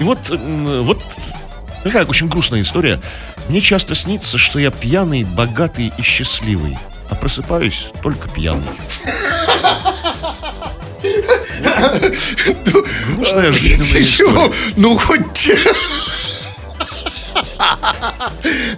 [0.00, 1.00] И вот, вот
[1.84, 3.00] такая очень грустная история.
[3.48, 6.76] Мне часто снится, что я пьяный, богатый и счастливый.
[7.08, 8.64] А просыпаюсь только пьяный.
[13.14, 14.52] Грустная жизненная история.
[14.76, 15.50] Ну, хоть...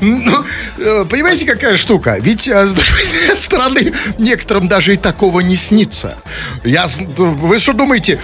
[0.00, 0.44] Ну,
[0.78, 2.16] э, понимаете, какая штука?
[2.20, 3.04] Ведь, э, с другой
[3.36, 6.16] стороны, некоторым даже и такого не снится.
[6.64, 8.20] Я, с- вы что думаете,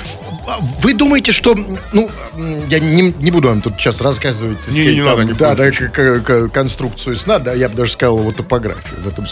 [0.83, 1.55] вы думаете, что,
[1.93, 2.11] ну,
[2.69, 5.37] я не, не буду вам тут сейчас рассказывать, так Не, сказать, не там, надо, в
[5.37, 9.27] да, да, к- к- конструкцию сна, да, я бы даже сказал его топографию в этом.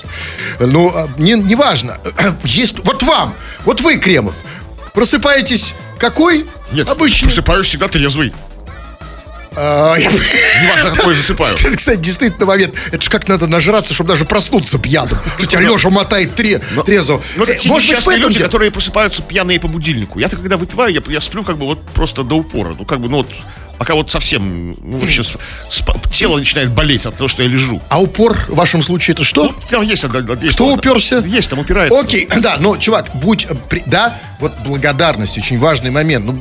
[0.61, 1.99] Ну, а, не, не важно.
[2.45, 4.35] Есть, вот вам, вот вы, Кремов,
[4.93, 6.47] просыпаетесь какой?
[6.73, 7.29] Нет, обычно.
[7.29, 8.33] просыпаюсь всегда трезвый.
[9.57, 10.11] А, я-
[10.63, 11.55] Неважно, какой засыпаю.
[11.57, 12.75] Это, кстати, действительно момент.
[12.93, 15.19] Это же как надо нажраться, чтобы даже проснуться пьяным.
[15.39, 17.23] Что тебя Леша мотает тре, трезво.
[17.37, 20.19] Ну, это Э, те Может быть, в этом люди, которые просыпаются пьяные по будильнику.
[20.19, 22.75] Я-то когда выпиваю, я, я сплю как бы вот просто до упора.
[22.79, 23.29] Ну, как бы, ну вот,
[23.79, 25.37] пока вот совсем, ну, вообще, с-
[25.71, 27.81] спа- тело начинает болеть от того, что я лежу.
[27.89, 29.55] А упор в вашем случае это что?
[29.71, 31.19] Там есть, есть Кто одна- уперся?
[31.19, 31.99] Есть, там упирается.
[31.99, 33.47] Окей, да, но, чувак, будь,
[33.87, 36.27] да, вот благодарность, очень важный момент.
[36.27, 36.33] Ну,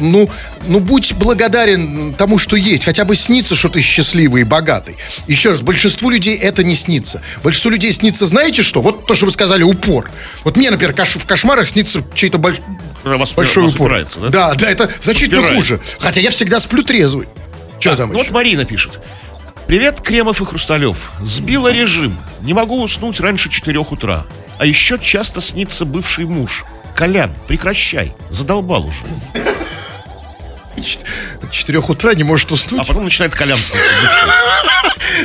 [0.00, 0.30] ну,
[0.68, 2.84] ну, будь благодарен тому, что есть.
[2.84, 4.96] Хотя бы снится, что ты счастливый и богатый.
[5.26, 7.20] Еще раз, большинству людей это не снится.
[7.42, 8.80] Большинству людей снится, знаете что?
[8.80, 10.10] Вот то, что вы сказали, упор.
[10.44, 12.60] Вот мне, например, кош- в кошмарах снится чей-то больш-
[13.04, 14.06] вас, большой вас упор.
[14.20, 14.28] да?
[14.28, 15.58] Да, да, это значительно Упирает.
[15.58, 15.80] хуже.
[15.98, 17.28] Хотя я всегда сплю трезвый.
[17.80, 18.30] Что там Ну вот?
[18.30, 19.00] Марина пишет.
[19.66, 20.96] Привет, Кремов и Хрусталев.
[21.20, 22.16] Сбила режим.
[22.42, 24.24] Не могу уснуть раньше 4 утра.
[24.58, 26.64] А еще часто снится бывший муж.
[26.94, 28.12] Колян, прекращай.
[28.30, 29.04] Задолбал уже.
[30.76, 32.80] С четырех утра не может уснуть.
[32.80, 33.32] А потом начинает.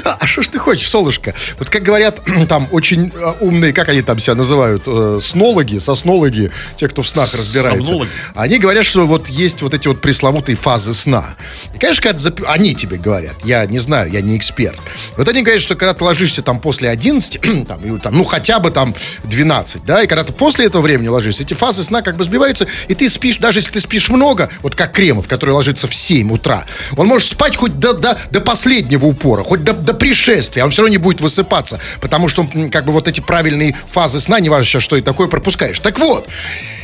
[0.03, 1.33] А, а что ж ты хочешь, солнышко?
[1.59, 6.51] Вот как говорят там очень э, умные, как они там себя называют, э, снологи, соснологи,
[6.75, 7.85] те, кто в снах разбирается.
[7.85, 8.09] Сомнологи.
[8.35, 11.35] Они говорят, что вот есть вот эти вот пресловутые фазы сна.
[11.73, 14.79] И, конечно, когда зап- они тебе говорят, я не знаю, я не эксперт.
[15.15, 18.59] Вот они говорят, что когда ты ложишься там после 11, там, и там, ну хотя
[18.59, 22.17] бы там 12, да, и когда ты после этого времени ложишься, эти фазы сна как
[22.17, 25.87] бы сбиваются, и ты спишь, даже если ты спишь много, вот как Кремов, который ложится
[25.87, 29.93] в 7 утра, он может спать хоть до, до, до последнего упора, хоть до, до
[29.93, 33.75] пришествия, он все равно не будет высыпаться, потому что м, как бы вот эти правильные
[33.87, 35.79] фазы сна, неважно сейчас, что и такое, пропускаешь.
[35.79, 36.27] Так вот,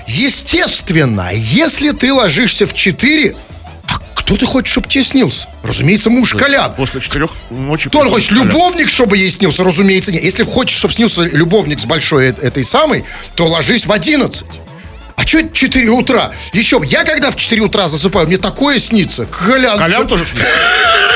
[0.07, 3.35] естественно, если ты ложишься в 4,
[3.87, 5.47] а кто ты хочешь, чтобы тебе снился?
[5.63, 6.73] Разумеется, муж Колян.
[6.75, 7.89] После четырех ночи...
[7.89, 8.29] Кто он хочет?
[8.29, 8.47] Колян.
[8.47, 9.63] Любовник, чтобы ей снился?
[9.63, 10.23] Разумеется, нет.
[10.23, 13.03] Если хочешь, чтобы снился любовник с большой э- этой самой,
[13.35, 14.45] то ложись в 11.
[15.15, 16.31] А что это 4 утра?
[16.53, 19.25] Еще, б, я когда в 4 утра засыпаю, мне такое снится.
[19.25, 20.47] Колян, Колян тоже снится.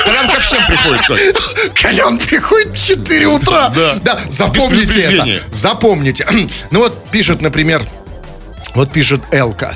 [0.06, 1.40] Колян ко всем приходит.
[1.82, 3.70] Колян приходит в 4 утра.
[4.04, 4.20] Да.
[4.30, 5.56] запомните Без это.
[5.56, 6.28] Запомните.
[6.72, 7.84] Ну вот пишет, например,
[8.76, 9.76] вот пишет Элка.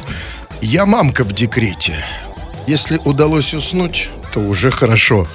[0.62, 1.96] Я мамка в декрете.
[2.68, 5.28] Если удалось уснуть, то уже хорошо.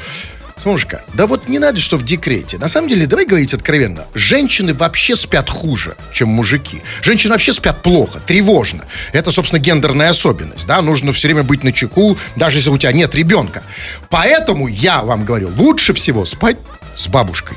[0.57, 2.57] Солнышко, да вот не надо, что в декрете.
[2.57, 4.05] На самом деле, давай говорить откровенно.
[4.15, 6.83] Женщины вообще спят хуже, чем мужики.
[7.03, 8.87] Женщины вообще спят плохо, тревожно.
[9.13, 10.67] Это, собственно, гендерная особенность.
[10.67, 10.81] Да?
[10.81, 13.63] Нужно все время быть на чеку, даже если у тебя нет ребенка.
[14.09, 16.57] Поэтому я вам говорю, лучше всего спать
[16.97, 17.57] с бабушкой.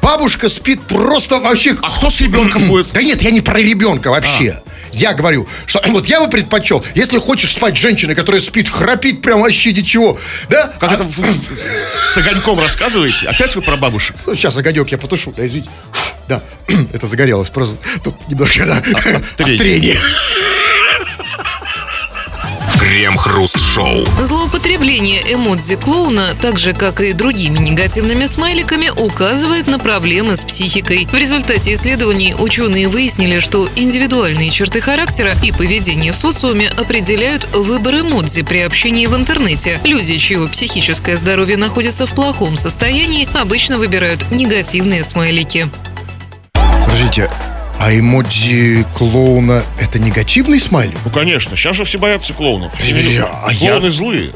[0.00, 1.76] Бабушка спит просто вообще...
[1.82, 2.92] А кто с ребенком будет?
[2.92, 4.62] Да нет, я не про ребенка вообще.
[4.98, 9.22] Я говорю, что вот я бы предпочел, если хочешь спать с женщиной, которая спит, храпит
[9.22, 10.72] прям вообще ничего, да?
[10.80, 11.24] Как А- это вы
[12.08, 13.28] с огоньком рассказываете?
[13.28, 14.16] Опять вы про бабушек?
[14.26, 15.70] Ну, Сейчас огонек я потушу, да, извините.
[16.26, 16.42] Да,
[16.92, 19.58] это загорелось, просто тут немножко, да, от трения.
[19.58, 20.00] трения.
[22.88, 24.02] Крем-хруст-шоу.
[24.18, 31.06] Злоупотребление эмодзи клоуна, так же как и другими негативными смайликами, указывает на проблемы с психикой.
[31.12, 37.96] В результате исследований ученые выяснили, что индивидуальные черты характера и поведения в социуме определяют выбор
[37.96, 39.82] эмодзи при общении в интернете.
[39.84, 45.68] Люди, чье психическое здоровье находится в плохом состоянии, обычно выбирают негативные смайлики.
[46.86, 47.28] Подождите,
[47.78, 50.96] а эмодзи клоуна это негативный смайлик?
[51.04, 51.56] Ну, конечно.
[51.56, 52.72] Сейчас же все боятся клоунов.
[52.84, 53.28] Я- любят.
[53.44, 54.30] а я- Клоуны злые.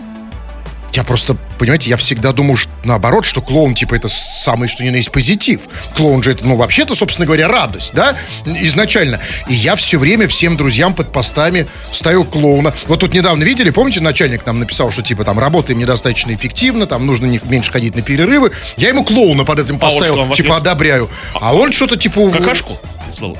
[0.94, 4.90] Я просто, понимаете, я всегда думал, что, наоборот, что клоун, типа, это самый, что ни
[4.90, 5.62] на есть позитив.
[5.96, 9.18] Клоун же это, ну, вообще-то, собственно говоря, радость, да, изначально.
[9.48, 12.74] И я все время всем друзьям под постами ставил клоуна.
[12.88, 17.07] Вот тут недавно видели, помните, начальник нам написал, что, типа, там, работаем недостаточно эффективно, там,
[17.07, 18.52] нужно не- меньше ходить на перерывы.
[18.76, 20.66] Я ему клоуна под этим А поставил, что, вам в типа, ответ?
[20.72, 21.09] одобряю.
[21.33, 22.31] А он что-то, типа...
[22.33, 22.78] Какашку?
[23.16, 23.37] Слово.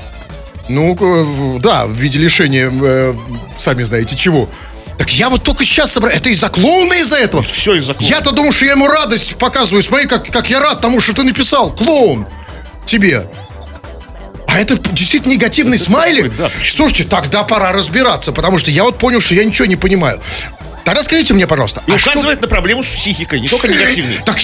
[0.69, 3.13] Ну, э, да, в виде лишения, э,
[3.57, 4.49] сами знаете чего.
[4.97, 6.13] Так я вот только сейчас собрал.
[6.13, 7.43] Это из-за клоуна из-за этого?
[7.43, 8.09] Все из-за клоуна.
[8.09, 9.83] Я-то думал, что я ему радость показываю.
[9.83, 11.75] Смотри, как, как я рад тому, что ты написал.
[11.75, 12.27] Клоун.
[12.85, 13.27] Тебе.
[14.47, 16.31] А это действительно негативный смайлик?
[16.31, 16.49] такой, да?
[16.69, 20.21] Слушайте, тогда пора разбираться, потому что я вот понял, что я ничего не понимаю.
[20.83, 24.17] Тогда скажите мне, пожалуйста, И а что- указывает на проблему с психикой, не только негативной.
[24.25, 24.37] Так,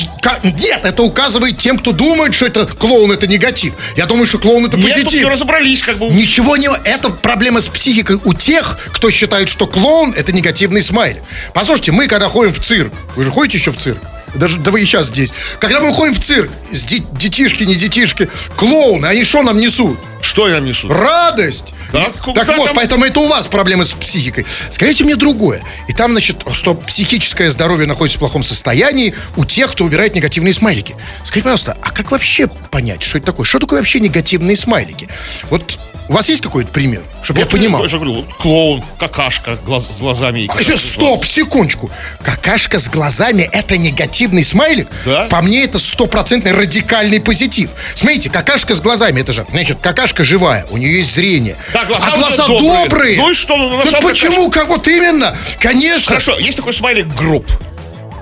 [0.43, 3.73] нет, это указывает тем, кто думает, что это клоун это негатив.
[3.97, 5.19] Я думаю, что клоун это Нет, позитив.
[5.19, 6.07] все разобрались, как бы.
[6.07, 6.69] Ничего не...
[6.85, 11.21] Это проблема с психикой у тех, кто считает, что клоун— это негативный смайлик.
[11.53, 12.93] Послушайте, мы когда ходим в цирк...
[13.15, 13.97] Вы же ходите еще в цирк?
[14.35, 15.33] Даже, да вы и сейчас здесь.
[15.59, 19.99] Когда мы ходим в цирк, с де- детишки, не детишки, клоуны, они что нам несут?
[20.21, 20.87] Что я нам несу?
[20.87, 21.65] Радость!
[21.91, 24.45] Да, Так да, вот, там- поэтому это у вас проблемы с психикой.
[24.69, 25.63] Скажите мне другое.
[25.87, 30.53] И там, значит, что психическое здоровье находится в плохом состоянии у тех, кто убирает негативные
[30.53, 30.95] смайлики.
[31.23, 33.45] Скажите, пожалуйста, а как вообще понять, что это такое?
[33.45, 35.09] Что такое вообще негативные смайлики?
[35.49, 37.83] Вот у вас есть какой-то пример, чтобы я Вот понимал?
[37.83, 40.49] Я же говорю, клоун, какашка глаз- с глазами.
[40.51, 41.91] А, сейчас, стоп, секундочку.
[42.23, 44.87] Какашка с глазами– это негативный смайлик?
[45.05, 45.27] Да.
[45.29, 47.69] По мне, это стопроцентный радикальный позитив.
[47.93, 51.55] Смотрите, какашка с глазами– это же, значит, какашка живая, у нее есть зрение.
[51.73, 52.83] Да, глаза а глаза добрые.
[52.83, 53.17] добрые.
[53.17, 55.37] Ну и что, ну, самом почему, как вот именно?
[55.59, 56.07] Конечно.
[56.07, 57.45] Хорошо, есть такой смайлик гроб.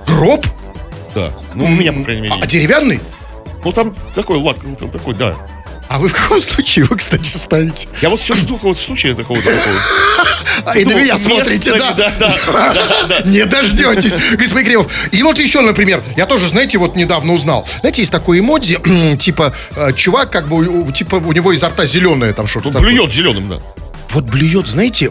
[0.06, 0.46] Гроб?
[1.14, 1.32] Да.
[1.54, 2.34] Ну, у меня, по крайней мере.
[2.34, 2.50] А есть.
[2.50, 3.00] деревянный?
[3.64, 5.34] Ну, там такой лак, ну, там такой, да.
[5.88, 7.88] А вы в каком случае его, кстати, ставите?
[8.02, 9.62] Я вот все жду какого-то случая такого такого.
[10.64, 13.22] А, и на меня смотрите, да.
[13.24, 14.92] Не дождетесь, господин Кремов.
[15.12, 17.66] И вот еще, например, я тоже, знаете, вот недавно узнал.
[17.80, 22.32] Знаете, есть такой эмодзи, типа, э, чувак, как бы, типа, у него изо рта зеленое
[22.32, 23.58] там что-то блюет зеленым, да.
[24.10, 25.10] Вот блюет, знаете,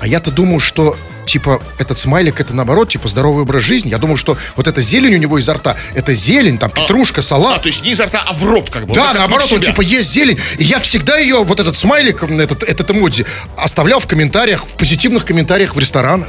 [0.00, 3.90] а я-то думал, что типа этот смайлик это наоборот, типа здоровый образ жизни.
[3.90, 7.22] Я думал, что вот эта зелень у него изо рта, это зелень, там петрушка, А,
[7.22, 7.62] салат.
[7.62, 8.94] то есть не изо рта, а в рот как бы.
[8.94, 10.38] Да, как наоборот, он типа есть зелень.
[10.58, 15.24] И я всегда ее, вот этот смайлик, этот, этот эмодзи, оставлял в комментариях, в позитивных
[15.24, 16.28] комментариях в ресторанах.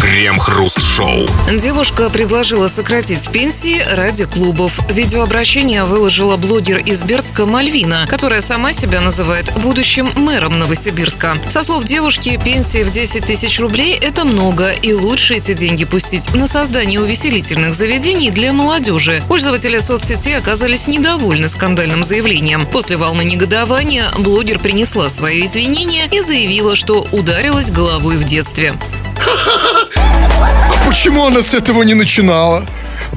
[0.00, 1.26] Крем-хруст-шоу.
[1.58, 4.78] Девушка предложила сократить пенсии ради клубов.
[4.90, 11.36] Видеообращение выложила блогер из Бердска Мальвина, которая сама себя называет будущим мэром Новосибирска.
[11.48, 16.34] Со слов девушки, пенсии в 10 тысяч рублей– это много, и лучше эти деньги пустить
[16.34, 19.22] на создание увеселительных заведений для молодежи.
[19.28, 22.64] Пользователи соцсетей оказались недовольны скандальным заявлением.
[22.64, 28.72] После волны негодования блогер принесла свои извинения и заявила, что ударилась головой в детстве.
[30.86, 32.66] Почему она с этого не начинала?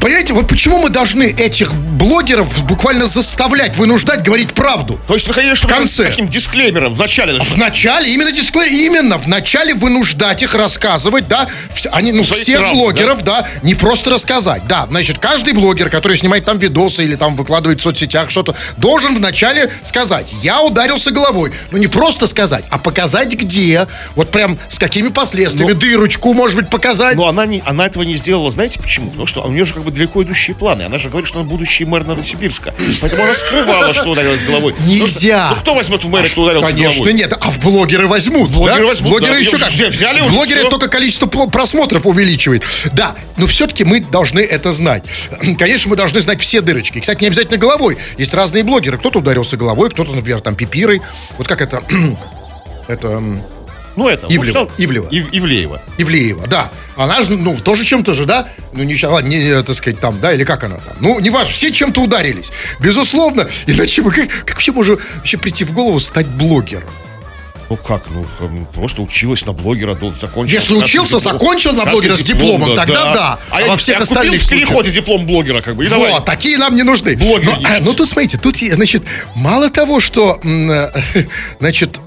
[0.02, 5.00] Понимаете, вот почему мы должны этих блогеров буквально заставлять, вынуждать говорить правду?
[5.08, 6.06] То есть вы чтобы В конце.
[6.06, 7.40] таким дисклеймером в начале.
[7.40, 11.48] В начале, именно дисклей, именно в начале вынуждать их рассказывать, да,
[11.92, 13.46] они, ну, всех правды, блогеров, да?
[13.62, 17.84] не просто рассказать, да, значит, каждый блогер, который снимает там видосы или там выкладывает в
[17.84, 23.88] соцсетях что-то, должен вначале сказать, я ударился головой, ну, не просто сказать, а показать где,
[24.16, 27.16] вот прям с какими последствиями, Ну, дырочку, может быть, показать.
[27.16, 29.10] Но она, не, она этого не сделала, знаете почему?
[29.10, 30.84] Потому что у нее же как бы далеко идущие планы.
[30.84, 32.74] Она же говорит, что она будущий мэр Новосибирска.
[33.02, 34.76] Поэтому она скрывала, что ударилась головой.
[34.86, 35.50] Нельзя.
[35.52, 37.14] Ну, кто возьмет в мэра, кто ударился Конечно, головой?
[37.14, 37.34] нет.
[37.40, 38.50] А в блогеры возьмут.
[38.52, 38.88] Блогеры да?
[38.88, 39.40] возьмут, Блогеры да.
[39.40, 39.70] еще как.
[39.70, 40.70] взяли Блогеры всё.
[40.70, 42.64] только количество просмотров увеличивает.
[42.94, 45.04] Да, но все-таки мы должны это знать.
[45.58, 47.00] Конечно, мы должны знать все дырочки.
[47.00, 47.98] Кстати, не обязательно головой.
[48.18, 48.98] Есть разные блогеры.
[48.98, 51.02] Кто-то ударился головой, кто-то, например, там пипирой.
[51.38, 51.84] Вот как это...
[52.88, 53.22] Это
[53.96, 54.28] Ну, это.
[54.30, 55.08] Ивлева, вот Ивлева.
[55.12, 55.82] Ив- Ивлеева.
[55.98, 56.70] Ивлеева, да.
[56.96, 58.48] Она же, ну, тоже чем-то же, да?
[58.74, 60.96] Ну, не, ладно, не, э, так сказать, там, да, или как она там.
[61.00, 62.52] Ну, не важно, все чем-то ударились.
[62.80, 63.48] Безусловно.
[63.68, 66.90] Иначе мы как, как вообще можно вообще прийти в голову стать блогером?
[67.70, 68.26] Ну как, ну
[68.74, 70.60] просто училась на блогера, до, закончила.
[70.60, 73.40] Если учился, закончил на блогера с дипломом, тогда да.
[73.52, 75.86] А, А я, во всех я купил остальных в случаях- переходе диплом блогера, как бы.
[75.86, 76.22] И Вот, давай.
[76.26, 77.16] такие нам не нужны.
[77.16, 79.04] Блогер ну, а, ну, тут, смотрите, тут, значит,
[79.36, 80.90] мало того, что, э,
[81.60, 82.00] значит,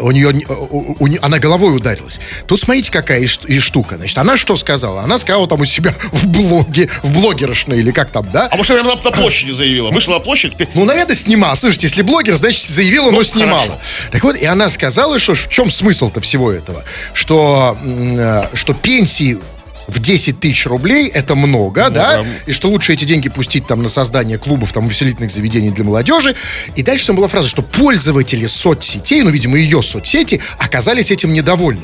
[0.00, 2.20] у нее, не- у- у она головой ударилась.
[2.46, 3.26] Тут смотрите, какая и,
[3.58, 3.96] штука.
[3.96, 5.02] Значит, она что сказала?
[5.02, 8.48] Она сказала там у себя в блоге, в блогершной или как там, да?
[8.50, 9.90] А может, она на, на площади заявила.
[9.90, 11.54] Вышла на площадь, Ну, наверное, снимала.
[11.54, 13.60] Слушайте, если блогер, значит, заявила, но снимала.
[13.62, 13.80] хорошо.
[14.12, 16.84] Так вот, и она сказала, что в чем смысл-то всего этого?
[17.12, 19.38] Что, э, что пенсии
[19.86, 22.22] в 10 тысяч рублей это много, да?
[22.22, 22.26] да.
[22.46, 26.34] И что лучше эти деньги пустить там на создание клубов, там, увеселительных заведений для молодежи.
[26.74, 31.82] И дальше там была фраза, что пользователи соцсетей, ну, видимо, ее соцсети, оказались этим недовольны.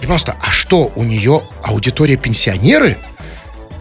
[0.00, 2.96] И просто, а что, у нее аудитория пенсионеры?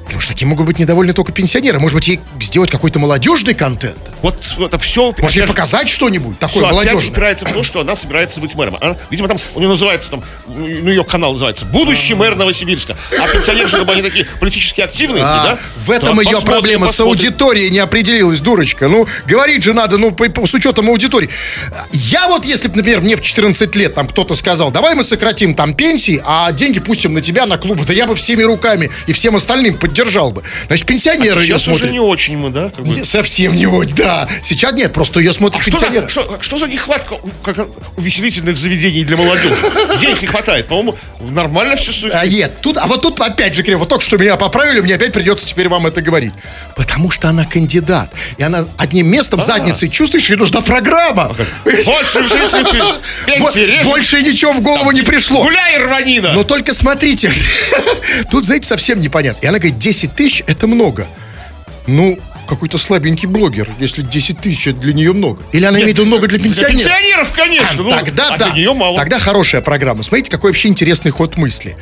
[0.07, 1.79] Потому что такие могут быть недовольны только пенсионеры.
[1.79, 3.97] Может быть, ей сделать какой-то молодежный контент?
[4.21, 5.13] Вот это все...
[5.17, 7.11] Может, ей показать что-нибудь такое Все молодежное?
[7.11, 8.77] упирается в то, что она собирается быть мэром.
[8.79, 12.95] Она, видимо, там у нее называется там, ну, ее канал называется «Будущий мэр Новосибирска».
[13.19, 15.59] А пенсионеры же, они такие политически активные, А, да?
[15.75, 16.87] в этом То ее проблема.
[16.87, 18.87] С аудиторией не определилась, дурочка.
[18.87, 20.15] Ну, говорить же надо, ну,
[20.45, 21.29] с учетом аудитории.
[21.91, 25.53] Я вот, если бы, например, мне в 14 лет там кто-то сказал, давай мы сократим
[25.53, 29.11] там пенсии, а деньги пустим на тебя, на клубы, да я бы всеми руками и
[29.11, 30.43] всем остальным поддержал бы.
[30.67, 31.91] Значит, пенсионеры А ее сейчас уже смотрят.
[31.91, 32.69] не очень мы, да?
[32.75, 32.95] как бы.
[32.95, 34.27] Не, Совсем не очень, да.
[34.41, 36.05] Сейчас нет, просто ее смотрят А Что пенсионеры.
[36.05, 39.55] за, что, что за нехватка как, увеселительных заведений для молодежи?
[39.99, 40.67] Денег не хватает.
[40.67, 42.10] По-моему, нормально все.
[42.13, 44.95] А нет, тут, а вот тут опять же, Кирилл, вот только что меня поправили, мне
[44.95, 46.33] опять придется теперь вам это говорить.
[46.75, 48.12] Потому что она кандидат.
[48.38, 51.36] И она одним местом задницей чувствуешь, ей нужна программа.
[51.65, 52.93] Больше жителей
[53.25, 53.83] пенсии Бо- реже.
[53.83, 55.41] Больше ничего в голову не пришло.
[55.43, 56.33] Гуляй, рванина!
[56.33, 57.29] Но только смотрите,
[58.31, 59.39] тут, знаете, совсем непонятно.
[59.45, 61.08] И она говорит, 10 тысяч это много.
[61.88, 65.41] Ну, какой-то слабенький блогер, если 10 тысяч для нее много.
[65.54, 66.84] Или она имеет в виду много для Для пенсионеров?
[66.84, 67.84] пенсионеров, конечно.
[67.84, 68.45] ну, Тогда а да.
[68.47, 68.97] для нее мало.
[68.97, 70.04] Тогда хорошая программа.
[70.04, 71.78] Смотрите, какой вообще интересный ход мысли.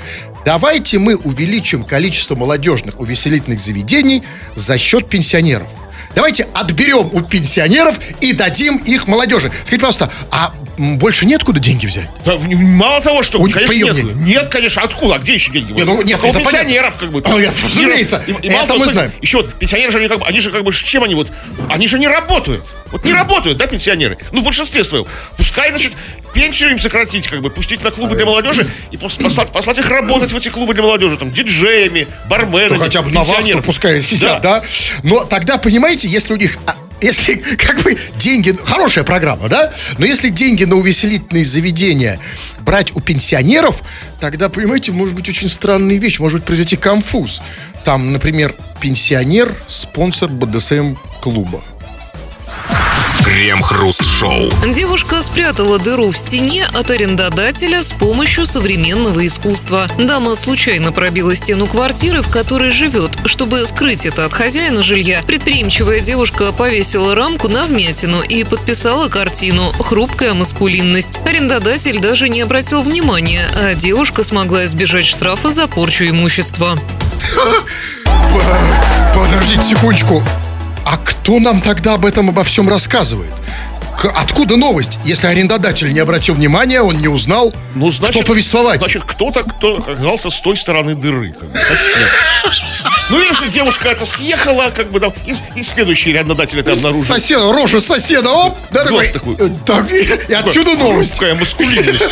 [0.46, 4.22] Давайте мы увеличим количество молодежных увеселительных заведений
[4.54, 5.68] за счет пенсионеров.
[6.15, 9.51] Давайте отберем у пенсионеров и дадим их молодежи.
[9.63, 12.10] Скажите, пожалуйста, а больше неоткуда деньги взять?
[12.25, 13.93] Да, мало того, что, У- конечно, нет.
[13.93, 14.15] мнению.
[14.17, 15.15] Нет, конечно, откуда?
[15.15, 15.73] А где еще деньги?
[15.73, 16.51] Не, ну, нет, Только у это понятно.
[16.60, 17.21] пенсионеров, как бы.
[17.25, 18.23] Ну, нет, разумеется.
[18.28, 19.12] И- и Это мало того, мы знаем.
[19.21, 21.28] Еще вот, пенсионеры же, они как бы, они же как бы, чем они вот,
[21.69, 22.63] они же не работают.
[22.91, 24.17] Вот не работают, да, пенсионеры?
[24.32, 25.06] Ну, в большинстве своем.
[25.38, 25.91] Пускай, значит,
[26.36, 29.89] пенсию им сократить, как бы, пустить на клубы для молодежи и пос- послать, послать их
[29.89, 34.02] работать в эти клубы для молодежи, там, диджеями, барменами, Ну, хотя бы на вахту пускай
[34.02, 34.62] сидят, да.
[35.04, 36.58] Но тогда, понимаете, если у них...
[36.67, 38.56] а, Если, как бы, деньги...
[38.65, 39.74] Хорошая программа, да?
[39.98, 42.19] Но если деньги на увеселительные заведения
[42.60, 43.82] брать у пенсионеров,
[44.19, 46.19] тогда, понимаете, может быть очень странная вещь.
[46.19, 47.41] Может быть произойти конфуз.
[47.86, 51.63] Там, например, пенсионер– спонсор БДСМ-клуба.
[53.25, 54.51] Крем-хруст-шоу.
[54.67, 59.88] Девушка спрятала дыру в стене от арендодателя с помощью современного искусства.
[59.97, 63.09] Дама случайно пробила стену квартиры, в которой живет.
[63.25, 69.71] Чтобы скрыть это от хозяина жилья, предприимчивая девушка повесила рамку на вмятину и подписала картину
[69.79, 71.19] «Хрупкая маскулинность».
[71.25, 76.77] Арендодатель даже не обратил внимания, а девушка смогла избежать штрафа за порчу имущества.
[79.15, 80.23] Подождите секундочку.
[80.86, 83.34] А кто нам тогда об этом обо всем рассказывает?
[84.03, 84.99] Откуда новость?
[85.03, 88.79] Если арендодатель не обратил внимания, он не узнал, Ну, значит, кто повествовать?
[88.79, 92.08] Значит, кто-то, кто оказался с той стороны дыры, как бы, сосед.
[93.10, 97.03] Ну, видишь, девушка это съехала, как бы там, и, и следующий арендодатель это обнаружил.
[97.05, 99.36] Соседа, рожа соседа, оп, да, такой, такой.
[99.39, 101.12] э, так, и, и отсюда новость.
[101.12, 102.05] Хрупкая маскулинность.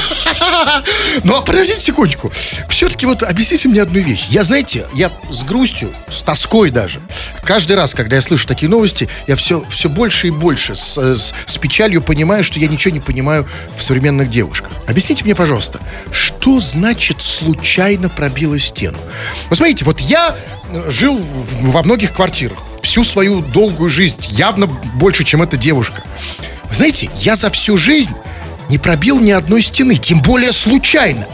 [1.24, 2.32] Но подождите секундочку.
[2.70, 4.26] Все-таки вот объясните мне одну вещь.
[4.30, 7.02] Я, знаете, я с грустью, с тоской даже,
[7.44, 11.16] каждый раз, когда я слышу такие новости, я все, все больше и больше с, э,
[11.16, 14.72] с- с печалью понимаю, что я ничего не понимаю в современных девушках.
[14.88, 15.80] Объясните мне, пожалуйста,
[16.12, 18.98] что значит случайно пробила стену?
[19.50, 20.36] Вот смотрите, вот я
[20.70, 21.20] э, жил
[21.62, 26.04] во многих квартирах всю свою долгую жизнь, явно больше, чем эта девушка.
[26.70, 28.14] Вы знаете, я за всю жизнь
[28.70, 31.26] не пробил ни одной стены, тем более случайно.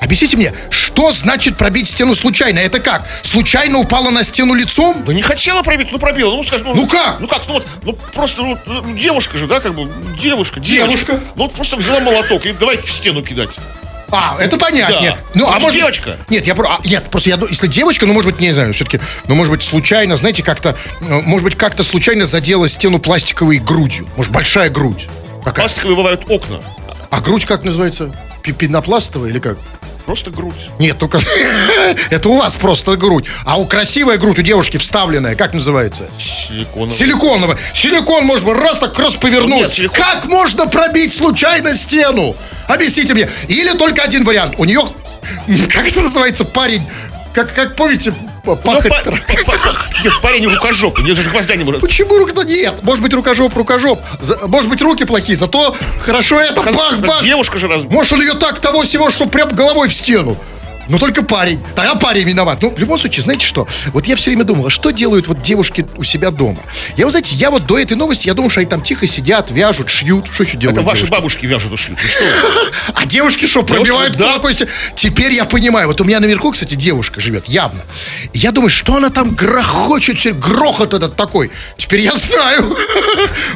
[0.00, 0.52] Объясните мне,
[1.12, 2.58] значит пробить стену случайно?
[2.58, 3.06] Это как?
[3.22, 5.02] Случайно упала на стену лицом?
[5.06, 6.30] Ну, не хотела пробить, ну, пробила.
[6.34, 7.20] Ну, скажем, Ну, как?
[7.20, 7.42] Ну, как?
[7.46, 11.20] Ну, вот, ну, просто, ну, ну, девушка же, да, как бы, девушка, Девушка.
[11.34, 13.56] Ну, вот просто взяла молоток и давай в стену кидать.
[14.10, 15.00] А, это понятно.
[15.00, 15.18] Да.
[15.34, 16.16] Ну, а же может девочка.
[16.28, 19.00] Нет, я про- а, нет, просто я если девочка, ну может быть, не знаю, все-таки,
[19.26, 24.08] ну может быть случайно, знаете, как-то, ну, может быть, как-то случайно задела стену пластиковой грудью,
[24.16, 25.08] может большая грудь.
[25.44, 25.66] Какая?
[25.66, 26.60] Пластиковые бывают окна.
[27.10, 28.12] А грудь как называется?
[28.58, 29.58] Пенопластовая или как?
[30.06, 30.54] Просто грудь.
[30.78, 31.20] Нет, только
[32.10, 33.26] это у вас просто грудь.
[33.44, 36.08] А у красивая грудь у девушки вставленная, как называется?
[36.18, 36.90] Силиконовая.
[36.90, 37.58] Силиконовая.
[37.74, 39.50] Силикон, быть, раз так раз повернуть.
[39.50, 42.36] Нет, силикон- Как можно пробить случайно стену?
[42.68, 43.28] Объясните мне.
[43.48, 44.54] Или только один вариант.
[44.58, 44.80] У нее,
[45.72, 46.82] как это называется, парень,
[47.34, 48.14] как, как помните,
[48.46, 48.88] Ну, пахарь.
[48.90, 50.98] па- па- па- Нет, парень рукожоп.
[51.00, 51.80] Нет, же гвоздя не может.
[51.80, 52.74] Почему рука нет?
[52.82, 54.00] Может быть, рукожоп, рукожоп.
[54.20, 57.22] За- может быть, руки плохие, зато хорошо это бах-бах.
[57.22, 57.84] Девушка же раз...
[57.84, 60.36] Может, он ее так того всего, что прям головой в стену.
[60.88, 61.62] Ну, только парень.
[61.74, 62.62] Тогда парень виноват.
[62.62, 63.66] Ну, в любом случае, знаете что?
[63.92, 66.58] Вот я все время думал, а что делают вот девушки у себя дома?
[66.96, 69.50] Я, вы знаете, я вот до этой новости, я думал, что они там тихо сидят,
[69.50, 70.26] вяжут, шьют.
[70.32, 71.12] Что еще делают Это ваши девушки?
[71.12, 71.98] бабушки вяжут и шьют.
[71.98, 72.24] Что?
[72.94, 74.40] А девушки что, пробивают да.
[74.94, 75.88] Теперь я понимаю.
[75.88, 77.82] Вот у меня наверху, кстати, девушка живет, явно.
[78.32, 81.50] И я думаю, что она там грохочет, грохот этот такой.
[81.76, 82.76] Теперь я знаю.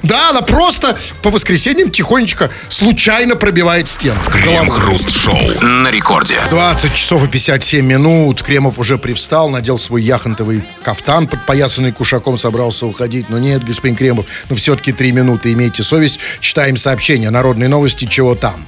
[0.03, 4.19] Да, она просто по воскресеньям тихонечко случайно пробивает стену.
[4.31, 6.39] Крем-хруст-шоу на рекорде.
[6.51, 8.43] 20 часов и 57 минут.
[8.43, 13.29] Кремов уже привстал, надел свой яхонтовый кафтан, подпоясанный кушаком, собрался уходить.
[13.29, 16.21] Но нет, господин Кремов, ну все-таки три минуты, имейте совесть.
[16.41, 18.65] Читаем сообщения, народные новости, чего там.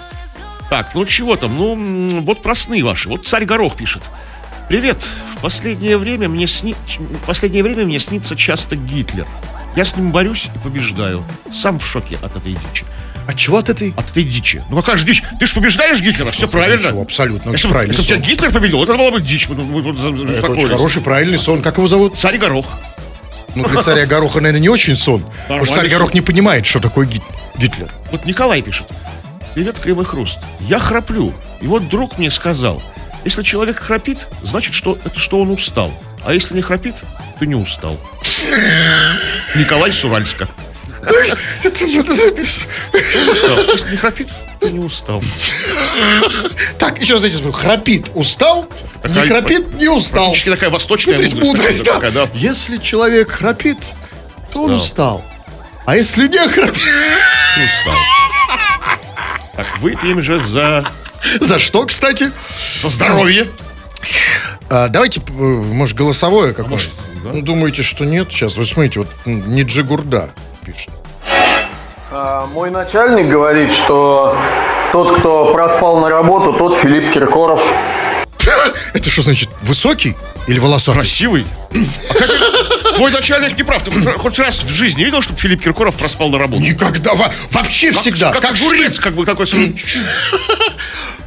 [0.70, 1.56] Так, ну чего там?
[1.56, 3.08] Ну, вот про сны ваши.
[3.08, 4.02] Вот царь Горох пишет.
[4.68, 5.06] Привет.
[5.36, 6.74] В последнее время мне сни...
[6.74, 9.26] в последнее время мне снится часто Гитлер.
[9.76, 11.24] Я с ним борюсь и побеждаю.
[11.52, 12.84] Сам в шоке от этой дичи.
[13.26, 13.94] А чего от этой?
[13.96, 14.62] От этой дичи.
[14.68, 15.22] Ну какая же дичь?
[15.38, 16.86] Ты же побеждаешь Гитлера, все правильно.
[16.88, 18.30] Ничего, абсолютно, Если, бы- правильный если бы тебя.
[18.30, 19.48] Гитлер победил, это была бы дичь.
[19.48, 21.62] Мы, мы- мы Это очень хороший, правильный сон.
[21.62, 22.18] Как его зовут?
[22.18, 22.66] Царь Горох.
[23.54, 25.22] Ну, для царя Гороха, наверное, не очень сон.
[25.46, 26.14] Потому что царь Горох сон.
[26.14, 27.22] не понимает, что такое Гит-
[27.58, 27.88] Гитлер.
[28.10, 28.86] Вот Николай пишет.
[29.54, 30.38] Привет, и Хруст.
[30.60, 31.34] Я храплю.
[31.60, 32.82] И вот друг мне сказал,
[33.24, 35.92] если человек храпит, значит, что это что он устал.
[36.24, 36.94] А если не храпит,
[37.38, 37.98] то не устал.
[39.54, 40.48] Николай Суральска.
[41.62, 42.64] Это надо записать.
[43.30, 43.58] Устал.
[43.72, 44.28] Если не храпит,
[44.60, 45.22] то не устал.
[46.78, 48.68] Так, еще, знаете, смотрю, храпит, устал,
[49.02, 50.24] не Такая- храпит, не устал.
[50.26, 51.56] Практически такая восточная Мудрость, мудрость.
[51.58, 51.94] мудрость, да.
[51.94, 52.28] такая, да.
[52.34, 53.78] Если человек храпит,
[54.52, 55.24] то он устал.
[55.84, 56.82] А если не храпит,
[57.64, 57.98] устал.
[59.56, 60.84] Так, выпьем же за,
[61.40, 62.30] за что, кстати?
[62.80, 63.48] за здоровье.
[64.70, 66.90] А, давайте, э, может, голосовое какое может,
[67.22, 67.30] да.
[67.32, 68.28] Ну, думаете, что нет?
[68.30, 70.30] Сейчас, вы смотрите, вот не Джигурда
[70.64, 70.90] пишет.
[72.10, 74.36] А, Мой начальник говорит, что
[74.92, 77.62] тот, кто проспал на работу, тот Филипп Киркоров.
[78.92, 80.14] Это что значит, высокий
[80.46, 81.00] или волосатый?
[81.00, 81.46] Красивый.
[82.10, 82.34] А, кстати,
[82.96, 83.82] твой начальник не прав.
[83.82, 86.60] Ты хоть раз в жизни видел, чтобы Филипп Киркоров проспал на работу?
[86.62, 88.32] Никогда, во- вообще всегда.
[88.32, 89.46] Как, Как, огурец, как бы такой.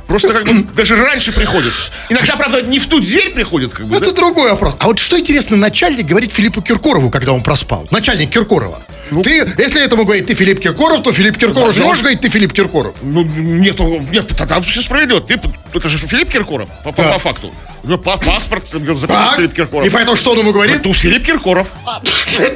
[0.07, 1.73] Просто как бы даже раньше приходит.
[2.09, 3.93] Иногда, правда, не в ту дверь приходит, как бы.
[3.93, 4.05] Ну, да?
[4.05, 4.75] это другой вопрос.
[4.79, 7.87] А вот что интересно, начальник говорит Филиппу Киркорову, когда он проспал?
[7.89, 8.81] Начальник Киркорова.
[9.23, 12.21] Ты, если этому говорит ты Филипп Киркоров, то Филипп Киркоров же Ну, Да, можешь говорить
[12.21, 12.95] ты Филипп Киркоров.
[13.01, 15.21] Ну, нет, ну, нет, тогда все справедливо.
[15.21, 15.39] Ты,
[15.73, 17.13] это же Филипп Киркоров, по, Да.
[17.13, 17.53] по факту.
[18.03, 19.85] Паспорт записан Так, Филипп Киркоров.
[19.85, 20.81] и поэтому что он ему говорит?
[20.81, 21.67] Тут Филипп Киркоров.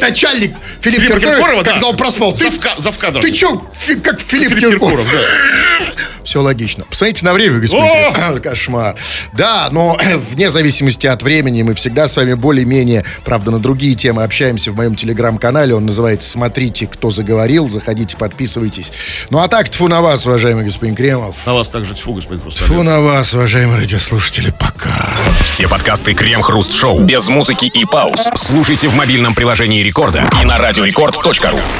[0.01, 1.71] Начальник Филипп Филипп Киркоров, Киркорова, да.
[1.73, 2.33] когда он проспал.
[2.33, 3.21] Ты, Завка- завкадром.
[3.21, 4.99] ты фи- как Филипп, Филипп Киркоров?
[4.99, 5.93] Киркоров, да.
[6.23, 6.83] Все логично.
[6.89, 8.41] Посмотрите на время, господин.
[8.41, 8.95] Кошмар.
[9.33, 9.97] Да, но
[10.31, 14.75] вне зависимости от времени мы всегда с вами более-менее, правда, на другие темы общаемся в
[14.75, 15.73] моем телеграм-канале.
[15.75, 17.69] Он называется «Смотрите, кто заговорил».
[17.69, 18.91] Заходите, подписывайтесь.
[19.29, 21.35] Ну а так, тьфу на вас, уважаемый господин Кремов.
[21.45, 22.83] На вас также тьфу, господин Тьфу Хрусталев.
[22.85, 24.51] на вас, уважаемые радиослушатели.
[24.57, 25.09] Пока.
[25.43, 28.29] Все подкасты Крем Хруст Шоу без музыки и пауз.
[28.35, 31.59] Слушайте в мобильном приложении Рекорда и на радиорекорд.ру.